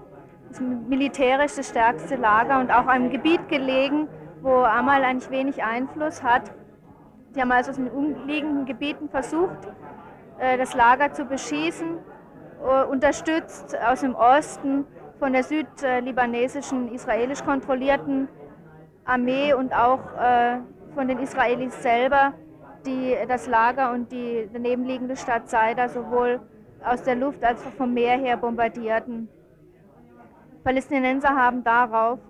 [0.50, 4.06] Das militärisch das stärkste Lager und auch einem Gebiet gelegen,
[4.40, 6.52] wo Amal eigentlich wenig Einfluss hat.
[7.32, 9.66] Sie haben also aus den umliegenden Gebieten versucht,
[10.38, 11.98] das Lager zu beschießen,
[12.62, 14.84] äh, unterstützt aus dem Osten
[15.18, 18.28] von der südlibanesischen israelisch kontrollierten
[19.04, 20.58] Armee und auch äh,
[20.94, 22.34] von den Israelis selber,
[22.86, 26.40] die das Lager und die daneben liegende Stadt Saida sowohl
[26.84, 29.28] aus der Luft als auch vom Meer her bombardierten.
[30.64, 32.20] Palästinenser haben darauf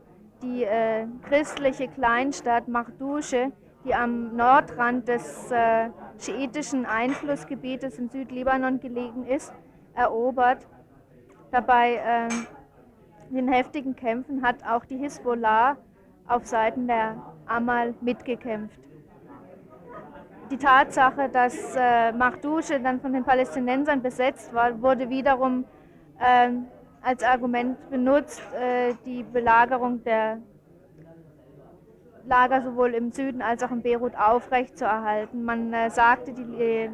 [0.43, 3.53] die äh, christliche Kleinstadt Machdouche,
[3.85, 9.53] die am Nordrand des äh, schiitischen Einflussgebietes im Südlibanon gelegen ist,
[9.95, 10.67] erobert.
[11.51, 12.29] Dabei äh,
[13.31, 15.77] in den heftigen Kämpfen hat auch die Hisbollah
[16.27, 18.79] auf Seiten der Amal mitgekämpft.
[20.51, 25.65] Die Tatsache, dass äh, Machdouche dann von den Palästinensern besetzt war, wurde wiederum
[26.19, 26.51] äh,
[27.01, 30.39] als Argument benutzt, äh, die Belagerung der
[32.27, 35.45] Lager sowohl im Süden als auch in Beirut aufrechtzuerhalten.
[35.45, 36.91] Man äh, sagte, die, äh,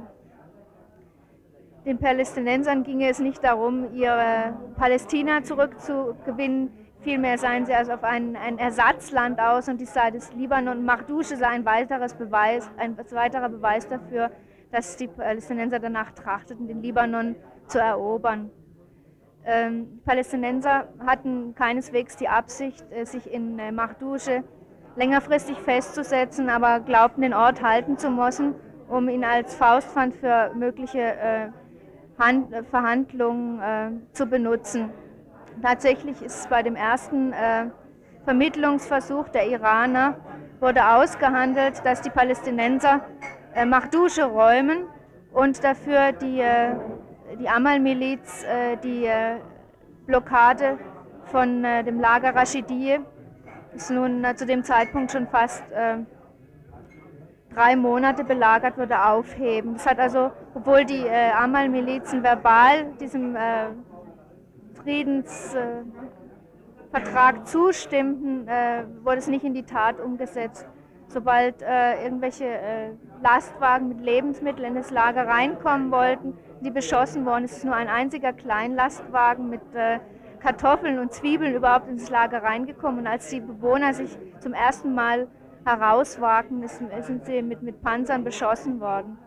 [1.85, 8.37] den Palästinensern ginge es nicht darum, ihre Palästina zurückzugewinnen, vielmehr seien sie also auf ein,
[8.37, 10.85] ein Ersatzland aus und die sei des Libanon.
[10.85, 14.31] Machdouche sei ein, weiteres Beweis, ein weiterer Beweis dafür,
[14.71, 17.37] dass die Palästinenser danach trachteten, den Libanon
[17.69, 18.51] zu erobern.
[19.45, 24.45] Ähm, die Palästinenser hatten keineswegs die Absicht, äh, sich in äh, Machdouche
[24.99, 28.55] längerfristig festzusetzen, aber glaubten, den Ort halten zu müssen,
[28.89, 31.49] um ihn als Faustpfand für mögliche äh,
[32.19, 34.91] Hand, Verhandlungen äh, zu benutzen.
[35.63, 37.67] Tatsächlich ist es bei dem ersten äh,
[38.25, 40.17] Vermittlungsversuch der Iraner
[40.61, 43.03] wurde ausgehandelt, dass die Palästinenser
[43.55, 44.87] äh, Machdouche räumen
[45.33, 46.75] und dafür die, äh,
[47.39, 49.37] die Amal-Miliz äh, die äh,
[50.07, 50.79] Blockade
[51.27, 53.01] von dem Lager Rashidiyeh
[53.79, 55.99] ist nun äh, zu dem Zeitpunkt schon fast äh,
[57.55, 59.75] drei Monate belagert wurde, aufheben.
[59.75, 63.69] Das hat also, obwohl die äh, Amal-Milizen verbal diesem äh,
[64.83, 70.67] Friedensvertrag zustimmten, äh, wurde es nicht in die Tat umgesetzt.
[71.07, 77.57] Sobald äh, irgendwelche Lastwagen mit Lebensmitteln in das Lager reinkommen wollten, die beschossen wurden, ist
[77.59, 79.63] es nur ein einziger Kleinlastwagen mit
[80.41, 83.01] Kartoffeln und Zwiebeln überhaupt ins Lager reingekommen.
[83.01, 85.29] Und als die Bewohner sich zum ersten Mal
[85.65, 89.19] herauswagten, sind sie mit, mit Panzern beschossen worden.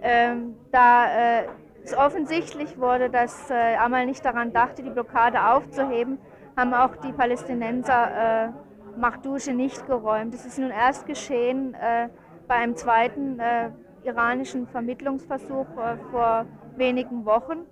[0.00, 1.44] Ähm, da äh,
[1.84, 6.18] es offensichtlich wurde, dass äh, Amal nicht daran dachte, die Blockade aufzuheben,
[6.56, 10.34] haben auch die Palästinenser äh, Machdouche nicht geräumt.
[10.34, 12.08] Das ist nun erst geschehen äh,
[12.48, 13.70] bei einem zweiten äh,
[14.04, 17.66] iranischen Vermittlungsversuch äh, vor wenigen Wochen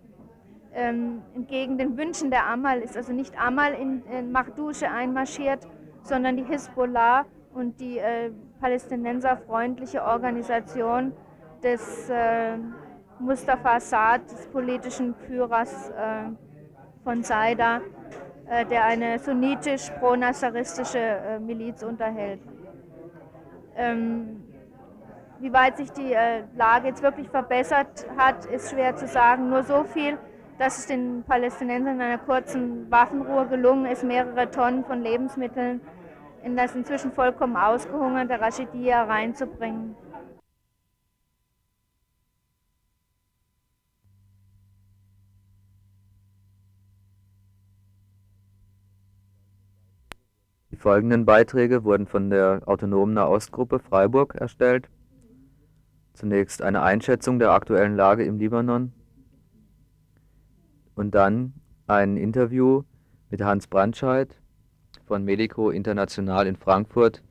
[0.74, 5.66] ähm, entgegen den Wünschen der Amal ist also nicht Amal in, in Machdouche einmarschiert,
[6.02, 11.12] sondern die Hisbollah und die äh, palästinenserfreundliche Organisation
[11.62, 12.56] des äh,
[13.18, 16.30] Mustafa Saad, des politischen Führers äh,
[17.04, 17.80] von Saida,
[18.48, 22.40] äh, der eine sunnitisch pro-nasseristische äh, Miliz unterhält.
[23.76, 24.42] Ähm,
[25.40, 29.50] wie weit sich die äh, Lage jetzt wirklich verbessert hat, ist schwer zu sagen.
[29.50, 30.18] Nur so viel,
[30.58, 35.80] dass es den Palästinensern in einer kurzen Waffenruhe gelungen ist, mehrere Tonnen von Lebensmitteln
[36.44, 39.96] in das inzwischen vollkommen ausgehungerte Rashidia reinzubringen.
[50.70, 54.90] Die folgenden Beiträge wurden von der Autonomen Nahostgruppe Freiburg erstellt.
[56.12, 58.92] Zunächst eine Einschätzung der aktuellen Lage im Libanon
[60.94, 61.54] und dann
[61.86, 62.82] ein Interview
[63.30, 64.36] mit Hans Brandscheid
[65.06, 67.22] von Medico International in Frankfurt,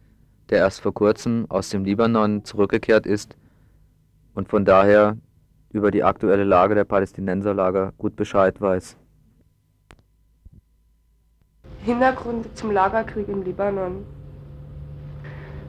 [0.49, 3.35] der erst vor kurzem aus dem Libanon zurückgekehrt ist
[4.33, 5.17] und von daher
[5.71, 8.97] über die aktuelle Lage der Palästinenserlager gut Bescheid weiß.
[11.83, 14.05] Hintergründe zum Lagerkrieg im Libanon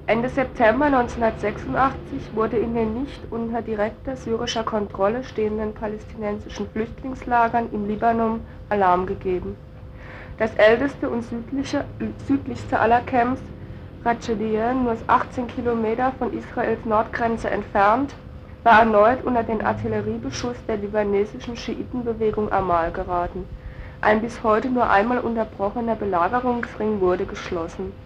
[0.07, 7.89] Ende September 1986 wurde in den nicht unter direkter syrischer Kontrolle stehenden palästinensischen Flüchtlingslagern im
[7.89, 9.57] Libanon Alarm gegeben.
[10.37, 11.25] Das älteste und
[12.27, 13.41] südlichste aller Camps,
[14.05, 18.15] Rachediyeh, nur 18 Kilometer von Israels Nordgrenze entfernt,
[18.63, 23.47] war erneut unter den Artilleriebeschuss der libanesischen Schiitenbewegung Amal geraten.
[24.03, 28.04] Ein bis heute nur einmal unterbrochener Belagerungsring wurde geschlossen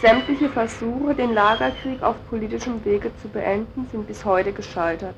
[0.00, 5.14] Sämtliche Versuche, den Lagerkrieg auf politischem Wege zu beenden, sind bis heute gescheitert.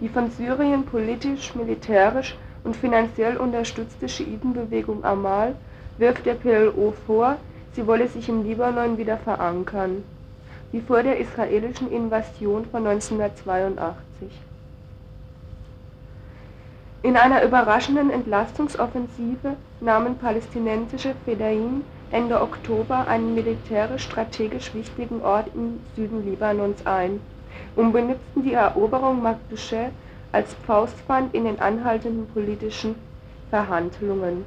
[0.00, 5.54] Die von Syrien politisch, militärisch und finanziell unterstützte Schiitenbewegung Amal
[5.96, 7.36] wirft der PLO vor,
[7.72, 10.02] sie wolle sich im Libanon wieder verankern,
[10.72, 13.94] wie vor der israelischen Invasion von 1982.
[17.04, 26.24] In einer überraschenden Entlastungsoffensive nahmen palästinensische Fedayeen Ende Oktober einen militärisch-strategisch wichtigen Ort im Süden
[26.24, 27.20] Libanons ein
[27.76, 29.90] und benutzten die Eroberung Magdescheh
[30.32, 32.94] als Faustpfand in den anhaltenden politischen
[33.50, 34.44] Verhandlungen.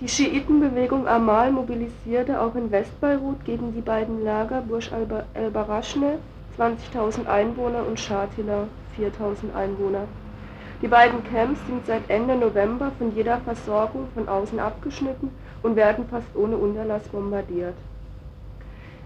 [0.00, 4.90] Die Schiitenbewegung Amal mobilisierte auch in Westbeirut gegen die beiden Lager Burj
[5.34, 6.18] el-Barachne
[6.58, 8.66] (20.000 Einwohner) und Shatila
[8.98, 10.06] (4.000 Einwohner).
[10.82, 15.30] Die beiden Camps sind seit Ende November von jeder Versorgung von außen abgeschnitten
[15.62, 17.74] und werden fast ohne Unterlass bombardiert.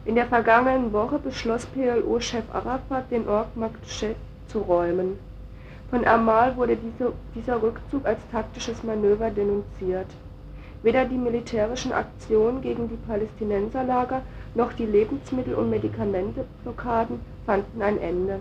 [0.05, 4.15] In der vergangenen Woche beschloss PLO-Chef Arafat, den Ort Makdscheh
[4.47, 5.19] zu räumen.
[5.91, 6.79] Von Amal wurde
[7.35, 10.07] dieser Rückzug als taktisches Manöver denunziert.
[10.83, 14.23] Weder die militärischen Aktionen gegen die Palästinenserlager
[14.55, 18.41] noch die Lebensmittel und Medikamenteblockaden fanden ein Ende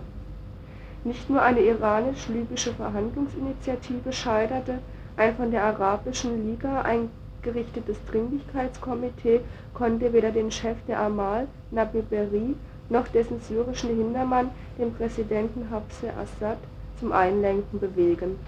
[1.08, 4.78] nicht nur eine iranisch-libysche Verhandlungsinitiative scheiterte,
[5.16, 9.40] ein von der Arabischen Liga eingerichtetes Dringlichkeitskomitee
[9.74, 12.54] konnte weder den Chef der Amal, Nabil Berri,
[12.88, 16.58] noch dessen syrischen Hintermann, den Präsidenten Hafez Assad,
[17.00, 18.38] zum Einlenken bewegen.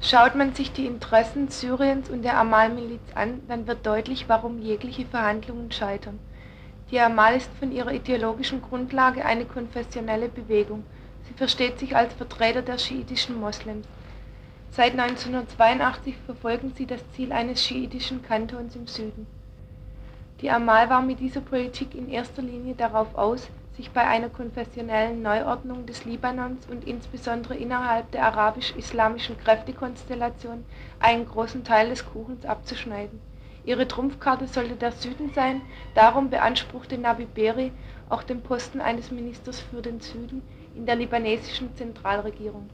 [0.00, 5.04] Schaut man sich die Interessen Syriens und der Amal-Miliz an, dann wird deutlich, warum jegliche
[5.04, 6.18] Verhandlungen scheitern
[6.92, 10.84] die Amal ist von ihrer ideologischen Grundlage eine konfessionelle Bewegung,
[11.26, 13.86] sie versteht sich als Vertreter der schiitischen Moslems.
[14.70, 19.26] Seit 1982 verfolgen sie das Ziel eines schiitischen Kantons im Süden.
[20.42, 25.22] Die Amal war mit dieser Politik in erster Linie darauf aus, sich bei einer konfessionellen
[25.22, 30.64] Neuordnung des Libanons und insbesondere innerhalb der arabisch-islamischen Kräftekonstellation
[31.00, 33.31] einen großen Teil des Kuchens abzuschneiden
[33.64, 35.62] Ihre Trumpfkarte sollte der Süden sein,
[35.94, 37.70] darum beanspruchte Nabi Berri
[38.08, 40.42] auch den Posten eines Ministers für den Süden
[40.74, 42.68] in der libanesischen Zentralregierung.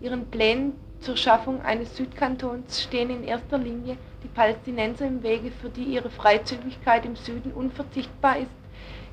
[0.00, 5.68] Ihren Plänen zur Schaffung eines Südkantons stehen in erster Linie die Palästinenser im Wege, für
[5.68, 8.50] die ihre Freizügigkeit im Süden unverzichtbar ist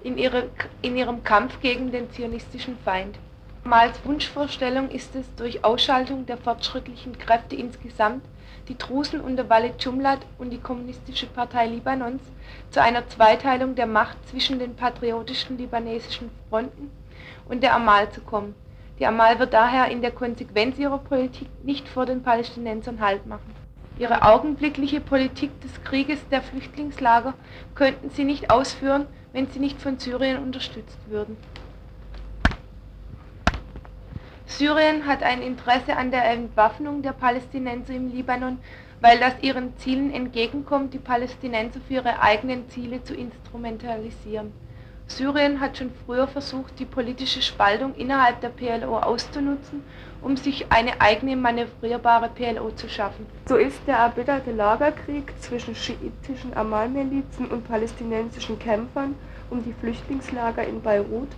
[0.03, 0.49] in, ihre,
[0.81, 3.19] in ihrem Kampf gegen den zionistischen Feind.
[3.63, 8.23] Mals Wunschvorstellung ist es, durch Ausschaltung der fortschrittlichen Kräfte insgesamt
[8.69, 12.21] die Drusen unter Walid Jumlat und die Kommunistische Partei Libanons
[12.69, 16.91] zu einer Zweiteilung der Macht zwischen den patriotischen libanesischen Fronten
[17.49, 18.53] und der Amal zu kommen.
[18.99, 23.55] Die Amal wird daher in der Konsequenz ihrer Politik nicht vor den Palästinensern Halt machen.
[23.97, 27.33] Ihre augenblickliche Politik des Krieges der Flüchtlingslager
[27.75, 31.37] könnten sie nicht ausführen, wenn sie nicht von Syrien unterstützt würden.
[34.49, 38.57] Syrien hat ein Interesse an der Entwaffnung der Palästinenser im Libanon,
[38.99, 44.51] weil das ihren Zielen entgegenkommt, die Palästinenser für ihre eigenen Ziele zu instrumentalisieren.
[45.05, 49.83] Syrien hat schon früher versucht, die politische Spaltung innerhalb der PLO auszunutzen,
[50.21, 53.27] um sich eine eigene manövrierbare PLO zu schaffen.
[53.47, 59.15] So ist der erbitterte Lagerkrieg zwischen schiitischen Amal-Milizen und palästinensischen Kämpfern
[59.51, 61.29] um die Flüchtlingslager in Beirut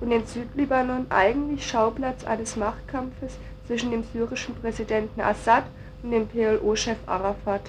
[0.00, 3.36] und in Südlibanon eigentlich Schauplatz eines Machtkampfes
[3.66, 5.64] zwischen dem syrischen Präsidenten Assad
[6.02, 7.62] und dem PLO-Chef Arafat.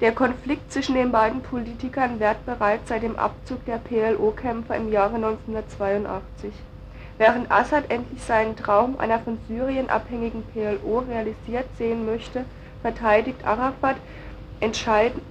[0.00, 5.14] Der Konflikt zwischen den beiden Politikern währt bereits seit dem Abzug der PLO-Kämpfer im Jahre
[5.16, 6.52] 1982.
[7.16, 12.44] Während Assad endlich seinen Traum einer von Syrien abhängigen PLO realisiert sehen möchte,
[12.82, 13.96] verteidigt Arafat
[14.58, 15.22] entscheidend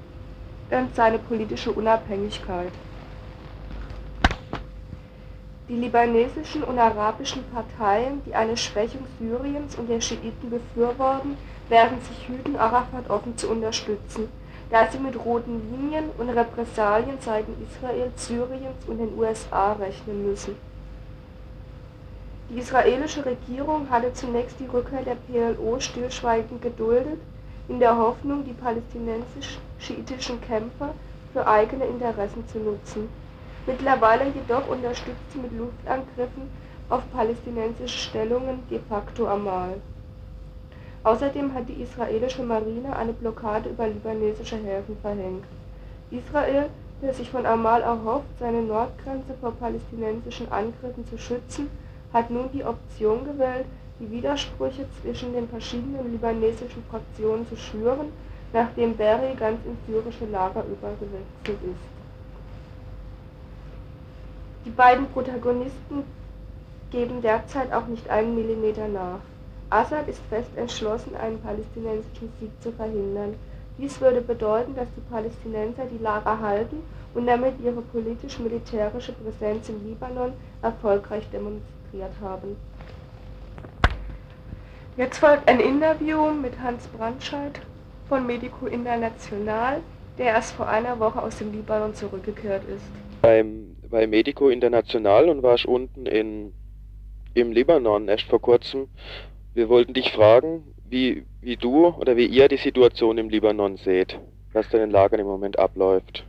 [0.96, 2.72] seine politische Unabhängigkeit.
[5.70, 11.38] Die libanesischen und arabischen Parteien, die eine Schwächung Syriens und der Schiiten befürworten,
[11.70, 14.28] werden sich hüten, Arafat offen zu unterstützen
[14.74, 20.56] da sie mit roten Linien und Repressalien seitens Israels, Syriens und den USA rechnen müssen.
[22.50, 27.20] Die israelische Regierung hatte zunächst die Rückkehr der PLO stillschweigend geduldet,
[27.68, 30.96] in der Hoffnung, die palästinensisch-schiitischen Kämpfer
[31.34, 33.10] für eigene Interessen zu nutzen.
[33.66, 36.50] Mittlerweile jedoch unterstützt sie mit Luftangriffen
[36.90, 39.76] auf palästinensische Stellungen de facto Amal.
[41.04, 45.46] Außerdem hat die israelische Marine eine Blockade über libanesische Häfen verhängt.
[46.12, 46.70] Israel,
[47.02, 51.70] das sich von Amal erhofft, seine Nordgrenze vor palästinensischen Angriffen zu schützen,
[52.14, 53.66] hat nun die Option gewählt,
[54.00, 58.12] die Widersprüche zwischen den verschiedenen libanesischen Fraktionen zu schüren,
[58.52, 61.93] nachdem Berry ganz ins syrische Lager übergewechselt ist.
[64.66, 66.04] Die beiden Protagonisten
[66.92, 69.20] geben derzeit auch nicht einen Millimeter nach.
[69.70, 73.36] Assad ist fest entschlossen, einen palästinensischen Sieg zu verhindern.
[73.78, 76.78] Dies würde bedeuten, dass die Palästinenser die Lager halten
[77.16, 82.56] und damit ihre politisch-militärische Präsenz im Libanon erfolgreich demonstriert haben.
[84.96, 87.60] Jetzt folgt ein Interview mit Hans Brandscheid
[88.08, 89.80] von Medico International,
[90.20, 92.86] der erst vor einer Woche aus dem Libanon zurückgekehrt ist.
[93.24, 93.63] Beim,
[93.94, 96.52] bei Medico International und warst unten in,
[97.36, 98.90] im Libanon erst vor kurzem
[99.54, 104.20] wir wollten dich fragen, wie, wie du oder wie ihr die Situation im Libanon seht,
[104.52, 106.26] was da in den Lagern im Moment abläuft.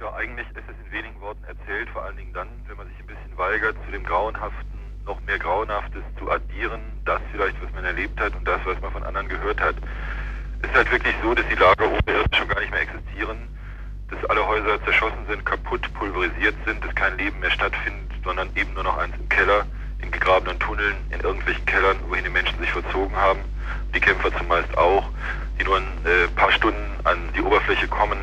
[0.00, 2.98] Ja, eigentlich ist es in wenigen Worten erzählt, vor allen Dingen dann, wenn man sich
[2.98, 4.72] ein bisschen weigert, zu dem Grauenhaften
[5.04, 8.92] noch mehr Grauenhaftes zu addieren, das vielleicht, was man erlebt hat und das, was man
[8.92, 9.76] von anderen gehört hat.
[10.62, 13.48] Es ist halt wirklich so, dass die Lager oben schon gar nicht mehr existieren,
[14.12, 18.72] dass alle Häuser zerschossen sind, kaputt, pulverisiert sind, dass kein Leben mehr stattfindet, sondern eben
[18.74, 19.64] nur noch eins im Keller
[20.00, 23.40] in gegrabenen Tunneln, in irgendwelchen Kellern, wohin die Menschen sich verzogen haben.
[23.94, 25.08] Die Kämpfer zumeist auch,
[25.58, 28.18] die nur ein äh, paar Stunden an die Oberfläche kommen,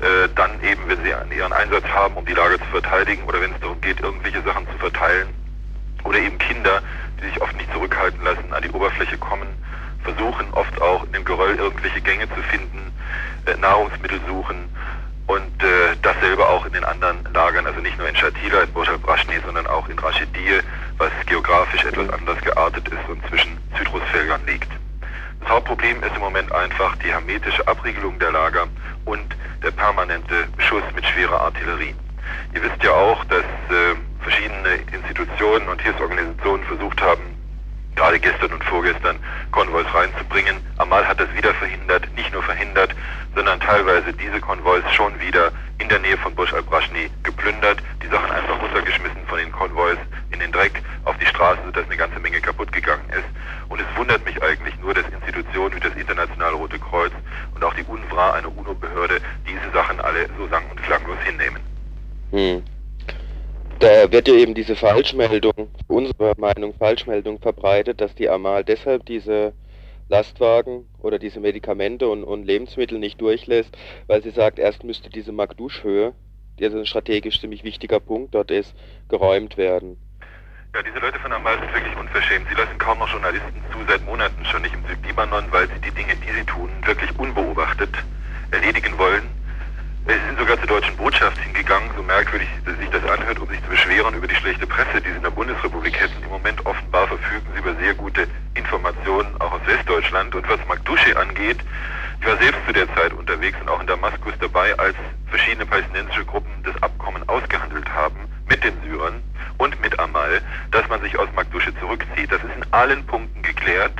[0.00, 3.52] äh, dann eben, wenn sie ihren Einsatz haben, um die Lage zu verteidigen oder wenn
[3.52, 5.28] es darum geht, irgendwelche Sachen zu verteilen.
[6.04, 6.80] Oder eben Kinder,
[7.20, 9.48] die sich oft nicht zurückhalten lassen, an die Oberfläche kommen,
[10.04, 12.92] versuchen oft auch in dem Geröll irgendwelche Gänge zu finden,
[13.46, 14.68] äh, Nahrungsmittel suchen
[15.28, 18.98] und äh, dasselbe auch in den anderen Lagern, also nicht nur in Shatila, in Boshal
[18.98, 20.62] Brashni, sondern auch in Rashidiyeh,
[20.96, 24.68] was geografisch etwas anders geartet ist und zwischen Zitrusfeldern liegt.
[25.40, 28.66] Das Hauptproblem ist im Moment einfach die hermetische Abriegelung der Lager
[29.04, 31.94] und der permanente Beschuss mit schwerer Artillerie.
[32.54, 37.37] Ihr wisst ja auch, dass äh, verschiedene Institutionen und Hilfsorganisationen versucht haben,
[37.98, 39.18] gerade gestern und vorgestern
[39.50, 40.56] Konvois reinzubringen.
[40.76, 42.94] Amal hat das wieder verhindert, nicht nur verhindert,
[43.34, 48.30] sondern teilweise diese Konvois schon wieder in der Nähe von Bush al-Brashni geplündert, die Sachen
[48.30, 49.96] einfach runtergeschmissen von den Konvois
[50.30, 53.26] in den Dreck auf die Straße, sodass eine ganze Menge kaputt gegangen ist.
[53.68, 57.12] Und es wundert mich eigentlich nur, dass Institutionen wie das Internationale Rote Kreuz
[57.56, 61.60] und auch die UNRWA, eine UNO-Behörde, diese Sachen alle so sang- und klanglos hinnehmen.
[62.30, 62.62] Hm.
[63.80, 69.52] Da wird ja eben diese Falschmeldung, unserer Meinung Falschmeldung verbreitet, dass die Amal deshalb diese
[70.08, 73.76] Lastwagen oder diese Medikamente und, und Lebensmittel nicht durchlässt,
[74.08, 76.12] weil sie sagt, erst müsste diese Magdusch-Höhe,
[76.58, 78.74] die also ein strategisch ziemlich wichtiger Punkt dort ist,
[79.08, 79.96] geräumt werden.
[80.74, 82.48] Ja, diese Leute von Amal sind wirklich unverschämt.
[82.48, 85.92] Sie lassen kaum noch Journalisten zu, seit Monaten schon nicht im Südlibanon, weil sie die
[85.92, 87.90] Dinge, die sie tun, wirklich unbeobachtet
[88.50, 89.37] erledigen wollen.
[90.08, 93.68] Sie sind sogar zur deutschen Botschaft hingegangen, so merkwürdig sich das anhört, um sich zu
[93.68, 96.22] beschweren über die schlechte Presse, die sie in der Bundesrepublik hätten.
[96.22, 100.34] Im Moment offenbar verfügen sie über sehr gute Informationen, auch aus Westdeutschland.
[100.34, 101.58] Und was Magdusche angeht,
[102.20, 104.96] ich war selbst zu der Zeit unterwegs und auch in Damaskus dabei, als
[105.26, 108.16] verschiedene palästinensische Gruppen das Abkommen ausgehandelt haben
[108.48, 109.22] mit den Syrern
[109.58, 110.40] und mit Amal,
[110.70, 112.32] dass man sich aus Magdusche zurückzieht.
[112.32, 113.92] Das ist in allen Punkten geklärt,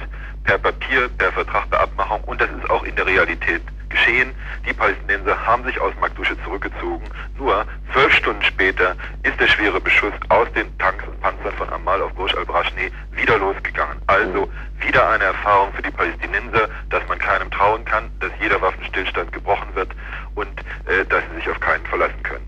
[0.45, 4.35] per Papier, per Vertrag, per Abmachung und das ist auch in der Realität geschehen.
[4.67, 7.05] Die Palästinenser haben sich aus Magdusche zurückgezogen.
[7.39, 12.03] Nur zwölf Stunden später ist der schwere Beschuss aus den Tanks und Panzern von Amal
[12.03, 14.01] auf Burj al-Brashni wieder losgegangen.
[14.07, 14.49] Also
[14.81, 19.75] wieder eine Erfahrung für die Palästinenser, dass man keinem trauen kann, dass jeder Waffenstillstand gebrochen
[19.75, 19.91] wird
[20.35, 20.49] und
[20.87, 22.47] äh, dass sie sich auf keinen verlassen können.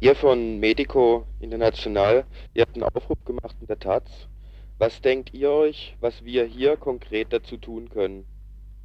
[0.00, 4.04] Ihr von Medico International, ihr habt einen Aufruf gemacht in der Taz.
[4.78, 8.24] Was denkt ihr euch, was wir hier konkret dazu tun können?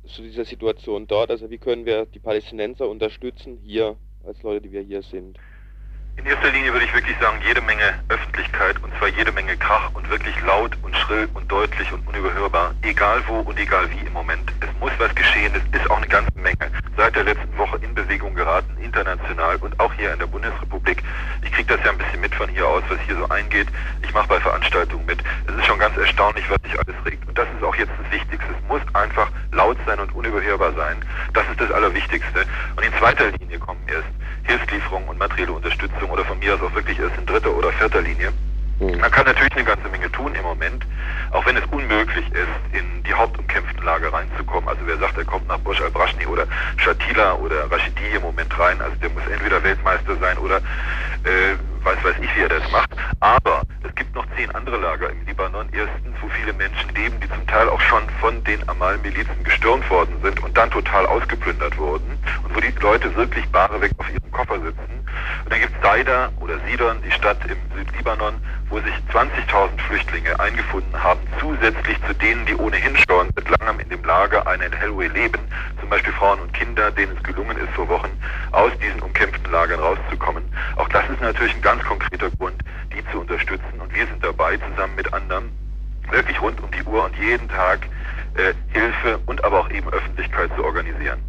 [0.07, 4.71] Zu dieser Situation dort, also wie können wir die Palästinenser unterstützen hier, als Leute, die
[4.71, 5.39] wir hier sind?
[6.17, 9.91] In erster Linie würde ich wirklich sagen, jede Menge Öffentlichkeit und zwar jede Menge Krach
[9.93, 14.13] und wirklich laut und schrill und deutlich und unüberhörbar, egal wo und egal wie im
[14.13, 14.51] Moment.
[14.61, 16.71] Es muss was geschehen, es ist auch eine ganze Menge.
[16.95, 21.03] Seit der letzten Woche in Bewegung geraten, international und auch hier in der Bundesrepublik.
[21.43, 23.67] Ich kriege das ja ein bisschen mit von hier aus, was hier so eingeht.
[24.01, 25.21] Ich mache bei Veranstaltungen mit.
[25.47, 27.27] Es ist schon ganz erstaunlich, was sich alles regt.
[27.27, 28.47] Und das ist auch jetzt das Wichtigste.
[28.49, 30.97] Es muss einfach laut sein und unüberhörbar sein.
[31.33, 32.45] Das ist das Allerwichtigste.
[32.77, 34.07] Und in zweiter Linie kommen erst
[34.45, 38.01] Hilfslieferungen und materielle Unterstützung oder von mir aus auch wirklich erst in dritter oder vierter
[38.01, 38.31] Linie.
[38.79, 38.99] Mhm.
[38.99, 40.85] Man kann natürlich eine ganze Menge tun im Moment,
[41.31, 44.67] auch wenn es unmöglich ist, in die hauptumkämpften Lager reinzukommen.
[44.67, 46.45] Also wer sagt, er kommt nach Burj al-Brashni oder
[46.77, 52.03] Shatila oder Rashidi im Moment rein, also der muss entweder Weltmeister sein oder äh, weiß
[52.03, 52.89] weiß ich, wie er das macht.
[53.19, 55.67] Aber es gibt noch zehn andere Lager im Libanon.
[55.71, 60.15] Erstens, wo viele Menschen leben, die zum Teil auch schon von den Amal-Milizen gestürmt worden
[60.23, 64.31] sind und dann total ausgeplündert wurden und wo die Leute wirklich bare weg auf ihrem
[64.31, 65.05] Koffer sitzen.
[65.43, 68.35] Und dann gibt es Saida oder Sidon, die Stadt im Südlibanon,
[68.69, 73.89] wo sich 20.000 Flüchtlinge eingefunden haben, zusätzlich zu denen, die ohnehin schon seit langem in
[73.89, 75.39] dem Lager einen Hellway leben,
[75.79, 78.09] zum Beispiel Frauen und Kinder, denen es gelungen ist, vor Wochen
[78.51, 80.43] aus diesen umkämpften Lagern rauszukommen.
[80.77, 82.61] Auch das ist natürlich ein ganz konkreter Grund,
[82.93, 83.79] die zu unterstützen.
[83.79, 85.51] Und wir sind dabei, zusammen mit anderen,
[86.09, 87.87] wirklich rund um die Uhr und jeden Tag
[88.35, 91.19] äh, Hilfe und aber auch eben Öffentlichkeit zu organisieren.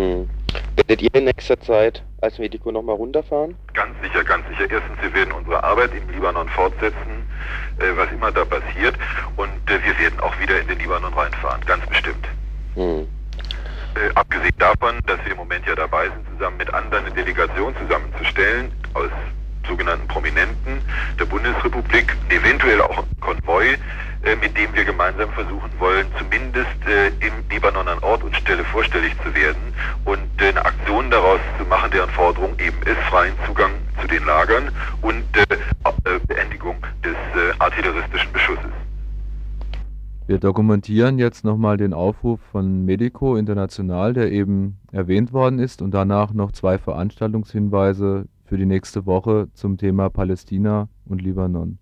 [0.00, 0.30] Hm.
[0.76, 3.54] Werdet ihr in nächster Zeit als Medico nochmal runterfahren?
[3.74, 4.70] Ganz sicher, ganz sicher.
[4.70, 7.28] Erstens, wir werden unsere Arbeit im Libanon fortsetzen,
[7.78, 8.96] äh, was immer da passiert.
[9.36, 12.26] Und äh, wir werden auch wieder in den Libanon reinfahren, ganz bestimmt.
[12.76, 13.06] Hm.
[13.94, 17.74] Äh, abgesehen davon, dass wir im Moment ja dabei sind, zusammen mit anderen eine Delegation
[17.76, 19.10] zusammenzustellen aus
[19.70, 20.82] sogenannten Prominenten
[21.18, 23.76] der Bundesrepublik, eventuell auch ein Konvoi,
[24.22, 28.64] äh, mit dem wir gemeinsam versuchen wollen, zumindest äh, im Libanon an Ort und Stelle
[28.64, 29.72] vorstellig zu werden
[30.04, 34.24] und äh, eine Aktion daraus zu machen, deren Forderung eben ist, freien Zugang zu den
[34.24, 34.70] Lagern
[35.02, 35.24] und
[36.26, 37.16] Beendigung des
[37.58, 38.70] artilleristischen Beschusses.
[40.26, 45.92] Wir dokumentieren jetzt nochmal den Aufruf von Medico International, der eben erwähnt worden ist, und
[45.92, 51.78] danach noch zwei Veranstaltungshinweise für die nächste Woche zum Thema Palästina und Libanon.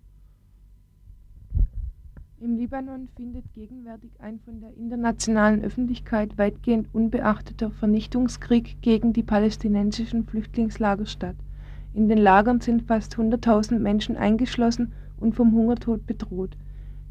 [2.41, 10.27] Im Libanon findet gegenwärtig ein von der internationalen Öffentlichkeit weitgehend unbeachteter Vernichtungskrieg gegen die palästinensischen
[10.27, 11.37] Flüchtlingslager statt.
[11.95, 16.59] In den Lagern sind fast 100.000 Menschen eingeschlossen und vom Hungertod bedroht.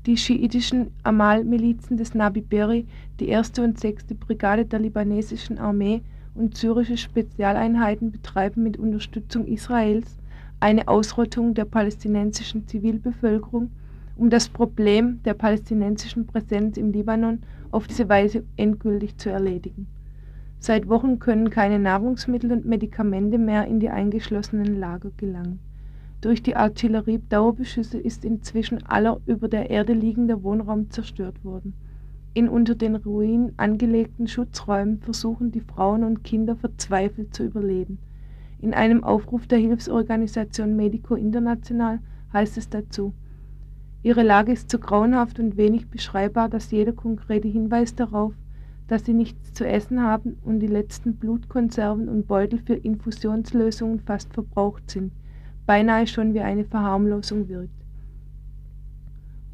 [0.06, 2.86] Die schiitischen Amal-Milizen des Nabi Berri,
[3.20, 3.58] die 1.
[3.58, 4.06] und 6.
[4.20, 6.04] Brigade der libanesischen Armee
[6.38, 10.18] und syrische Spezialeinheiten betreiben mit Unterstützung Israels
[10.60, 13.72] eine Ausrottung der palästinensischen Zivilbevölkerung
[14.18, 17.40] um das Problem der palästinensischen Präsenz im Libanon
[17.72, 19.88] auf diese Weise endgültig zu erledigen.
[20.60, 25.60] Seit Wochen können keine Nahrungsmittel und Medikamente mehr in die eingeschlossenen Lager gelangen.
[26.20, 31.74] Durch die Artillerie-Dauerbeschüsse ist inzwischen aller über der Erde liegender Wohnraum zerstört worden.
[32.38, 37.98] In unter den Ruinen angelegten Schutzräumen versuchen die Frauen und Kinder verzweifelt zu überleben.
[38.60, 41.98] In einem Aufruf der Hilfsorganisation Medico International
[42.32, 43.12] heißt es dazu,
[44.04, 48.36] Ihre Lage ist so grauenhaft und wenig beschreibbar, dass jeder konkrete Hinweis darauf,
[48.88, 54.32] dass sie nichts zu essen haben und die letzten Blutkonserven und Beutel für Infusionslösungen fast
[54.32, 55.12] verbraucht sind,
[55.66, 57.77] beinahe schon wie eine Verharmlosung wirkt.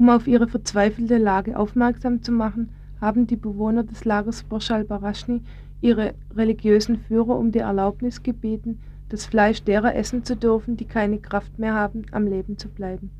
[0.04, 5.40] Um auf ihre verzweifelte Lage aufmerksam zu machen, haben die Bewohner des Lagers Borshal Barashni
[5.80, 11.20] ihre religiösen Führer um die Erlaubnis gebeten, das Fleisch derer essen zu dürfen, die keine
[11.20, 13.12] Kraft mehr haben, am Leben zu bleiben.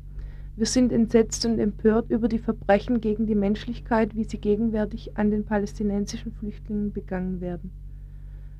[0.56, 5.30] Wir sind entsetzt und empört über die Verbrechen gegen die Menschlichkeit, wie sie gegenwärtig an
[5.30, 7.70] den palästinensischen Flüchtlingen begangen werden.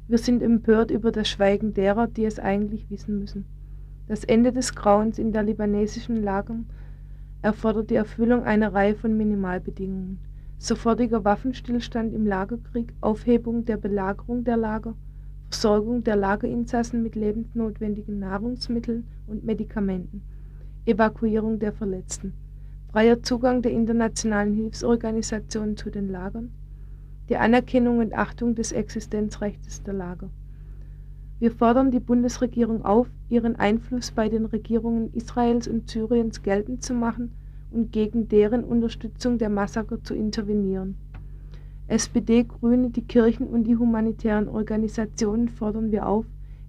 [0.09, 3.45] Wir sind empört über das Schweigen derer, die es eigentlich wissen müssen.
[4.09, 6.65] Das Ende des Grauens in der libanesischen Lagern
[7.45, 10.19] erfordert die Erfüllung einer Reihe von Minimalbedingungen.
[10.57, 14.95] Sofortiger Waffenstillstand im Lagerkrieg, Aufhebung der Belagerung der Lager,
[15.51, 20.23] Versorgung der Lagerinsassen mit lebensnotwendigen Nahrungsmitteln und Medikamenten,
[20.87, 22.33] Evakuierung der Verletzten,
[22.91, 26.51] freier Zugang der internationalen Hilfsorganisationen zu den Lagern,
[27.29, 30.31] der Anerkennung und Achtung des Existenzrechts der Lager.
[31.41, 36.95] Wir fordern die Bundesregierung auf, ihren Einfluss bei den Regierungen Israels und Syriens geltend zu
[36.95, 37.33] machen
[37.73, 40.97] und gegen deren Unterstützung der Massaker zu intervenieren.
[41.89, 46.25] SPD, Grüne, die Kirchen und die humanitären Organisationen fordern wir auf,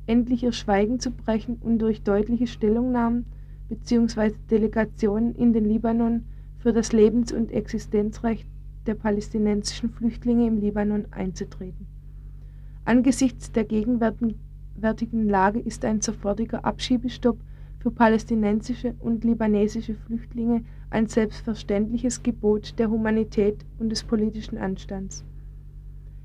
[0.08, 3.26] endlich ihr Schweigen zu brechen und durch deutliche Stellungnahmen
[3.70, 4.34] bzw.
[4.50, 6.26] Delegationen in den Libanon
[6.58, 8.48] für das Lebens- und Existenzrecht
[8.88, 11.88] der palästinensischen Flüchtlinge im Libanon einzutreten.
[12.84, 14.36] Angesichts der gegenwärtigen
[14.80, 17.38] Lage ist ein sofortiger Abschiebestopp
[17.80, 25.24] für palästinensische und libanesische Flüchtlinge ein selbstverständliches Gebot der Humanität und des politischen Anstands.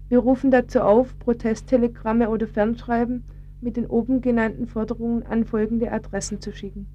[0.09, 3.25] Wir rufen dazu auf, Protesttelegramme oder Fernschreiben
[3.61, 6.87] mit den oben genannten Forderungen an folgende Adressen zu schicken.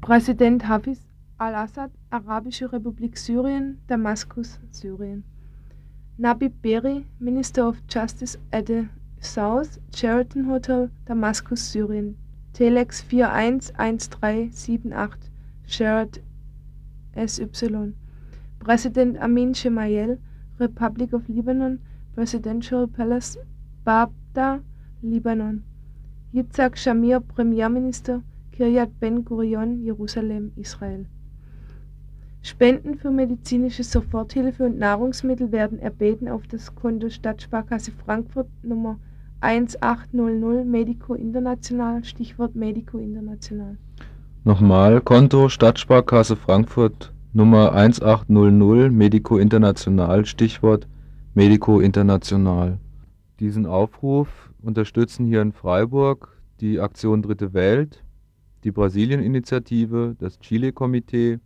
[0.00, 1.06] Präsident Hafiz
[1.38, 5.24] al-Assad, Arabische Republik Syrien, Damaskus, Syrien.
[6.16, 8.88] Nabib Berri, Minister of Justice at the
[9.24, 12.16] South, Sheraton Hotel, Damaskus, Syrien,
[12.52, 15.30] Telex 411378
[15.64, 16.20] Shared
[17.14, 17.92] SY
[18.58, 20.18] Präsident Amin Shemayel,
[20.58, 21.78] Republic of Lebanon,
[22.16, 23.38] Presidential Palace,
[23.86, 24.60] Babda,
[25.02, 25.62] Libanon.
[26.34, 31.06] Yitzhak Shamir, Premierminister, Kiryat Ben Gurion, Jerusalem, Israel.
[32.42, 38.98] Spenden für medizinische Soforthilfe und Nahrungsmittel werden erbeten auf das Konto Stadtsparkasse Frankfurt Nummer
[39.42, 43.76] 1800 Medico International, Stichwort Medico International.
[44.44, 50.86] Nochmal, Konto Stadtsparkasse Frankfurt Nummer 1800 Medico International, Stichwort
[51.34, 52.78] Medico International.
[53.40, 56.28] Diesen Aufruf unterstützen hier in Freiburg
[56.60, 58.04] die Aktion Dritte Welt,
[58.62, 61.40] die Brasilien-Initiative, das Chile-Komitee,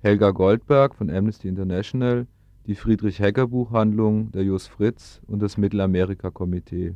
[0.00, 2.26] Helga Goldberg von Amnesty International,
[2.66, 6.94] die Friedrich-Hecker-Buchhandlung, der Jos Fritz und das Mittelamerika-Komitee.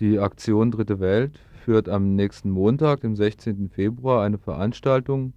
[0.00, 3.68] Die Aktion Dritte Welt führt am nächsten Montag, dem 16.
[3.68, 5.34] Februar, eine Veranstaltung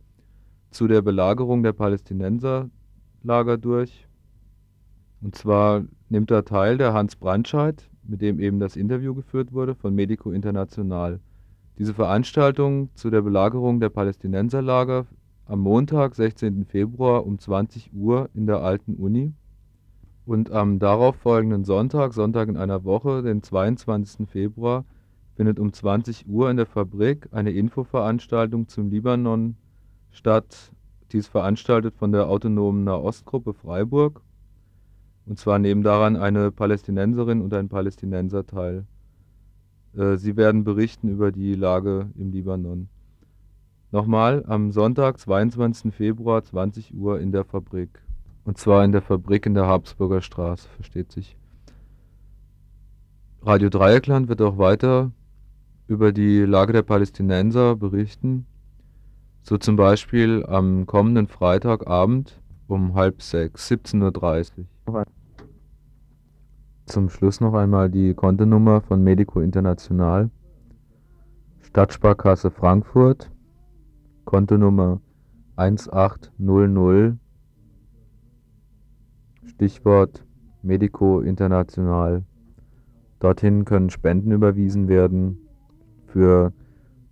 [0.71, 4.07] zu der Belagerung der Palästinenserlager durch.
[5.21, 9.75] Und zwar nimmt da teil der Hans Brandscheid, mit dem eben das Interview geführt wurde,
[9.75, 11.19] von Medico International.
[11.77, 15.07] Diese Veranstaltung zu der Belagerung der Palästinenserlager
[15.45, 16.63] am Montag, 16.
[16.63, 19.33] Februar um 20 Uhr in der Alten Uni
[20.25, 24.27] und am darauffolgenden Sonntag, Sonntag in einer Woche, den 22.
[24.29, 24.85] Februar,
[25.35, 29.55] findet um 20 Uhr in der Fabrik eine Infoveranstaltung zum Libanon
[30.11, 30.71] statt.
[31.11, 34.21] Dies veranstaltet von der autonomen Nahostgruppe Freiburg.
[35.25, 38.85] Und zwar nehmen daran eine Palästinenserin und ein Palästinenser teil.
[39.95, 42.89] Äh, sie werden berichten über die Lage im Libanon.
[43.91, 45.93] Nochmal am Sonntag, 22.
[45.93, 48.02] Februar, 20 Uhr in der Fabrik.
[48.45, 51.37] Und zwar in der Fabrik in der Habsburger Straße, versteht sich.
[53.41, 55.11] Radio Dreieckland wird auch weiter
[55.87, 58.45] über die Lage der Palästinenser berichten.
[59.41, 65.05] So zum Beispiel am kommenden Freitagabend um halb sechs, 17.30 Uhr.
[66.85, 70.29] Zum Schluss noch einmal die Kontonummer von Medico International.
[71.61, 73.31] Stadtsparkasse Frankfurt,
[74.25, 75.01] Kontonummer
[75.55, 77.17] 1800
[79.55, 80.25] Stichwort
[80.63, 82.23] Medico International.
[83.19, 85.37] Dorthin können Spenden überwiesen werden
[86.07, 86.53] für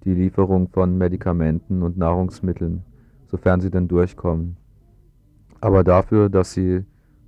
[0.03, 2.83] die Lieferung von Medikamenten und Nahrungsmitteln,
[3.27, 4.57] sofern sie denn durchkommen.
[5.59, 6.83] Aber dafür, dass sie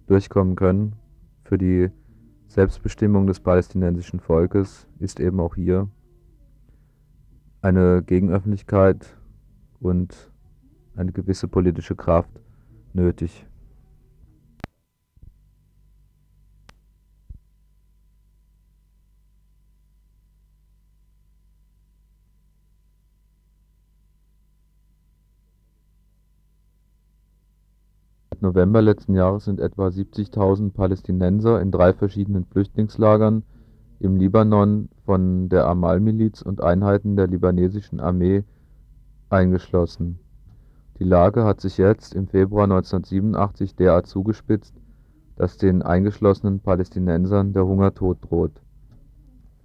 [0.07, 0.95] durchkommen können,
[1.43, 1.89] für die
[2.47, 5.87] Selbstbestimmung des palästinensischen Volkes, ist eben auch hier
[7.61, 9.15] eine Gegenöffentlichkeit
[9.79, 10.31] und
[10.95, 12.41] eine gewisse politische Kraft
[12.93, 13.45] nötig.
[28.43, 33.43] November letzten Jahres sind etwa 70.000 Palästinenser in drei verschiedenen Flüchtlingslagern
[34.01, 38.43] im Libanon von der Amal-Miliz und Einheiten der libanesischen Armee
[39.29, 40.19] eingeschlossen.
[40.99, 44.75] Die Lage hat sich jetzt im Februar 1987 derart zugespitzt,
[45.37, 48.61] dass den eingeschlossenen Palästinensern der Hungertod droht.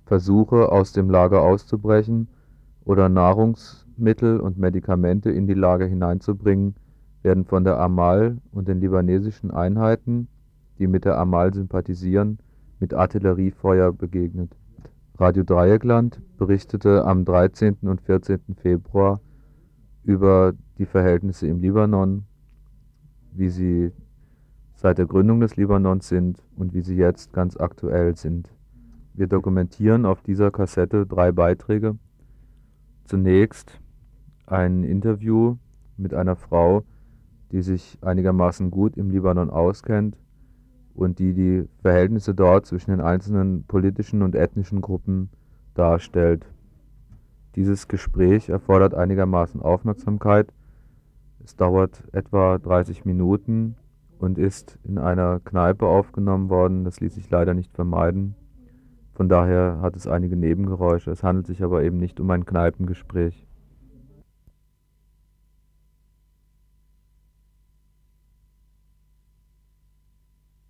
[0.07, 2.29] Versuche, aus dem Lager auszubrechen
[2.85, 6.77] oder Nahrungsmittel und Medikamente in die Lager hineinzubringen
[7.23, 10.29] werden von der Amal und den libanesischen Einheiten,
[10.79, 12.39] die mit der Amal sympathisieren,
[12.81, 14.57] mit Artilleriefeuer begegnet.
[15.19, 17.79] Radio Dreieckland berichtete am 13.
[17.83, 18.41] und 14.
[18.57, 19.21] Februar
[20.05, 22.25] über die Verhältnisse im Libanon,
[23.33, 23.93] wie sie
[24.75, 28.55] seit der Gründung des Libanons sind und wie sie jetzt ganz aktuell sind.
[29.13, 31.99] Wir dokumentieren auf dieser Kassette drei Beiträge.
[33.05, 33.81] Zunächst
[34.47, 35.57] ein Interview
[35.97, 36.85] mit einer Frau,
[37.53, 40.17] die sich einigermaßen gut im Libanon auskennt
[40.95, 45.31] und die die Verhältnisse dort zwischen den einzelnen politischen und ethnischen Gruppen
[45.75, 46.47] darstellt.
[47.55, 50.53] Dieses Gespräch erfordert einigermaßen Aufmerksamkeit.
[51.43, 53.77] Es dauert etwa 30 Minuten
[54.19, 56.85] und ist in einer Kneipe aufgenommen worden.
[56.85, 58.35] Das ließ sich leider nicht vermeiden.
[59.15, 61.11] Von daher hat es einige Nebengeräusche.
[61.11, 63.48] Es handelt sich aber eben nicht um ein Kneipengespräch.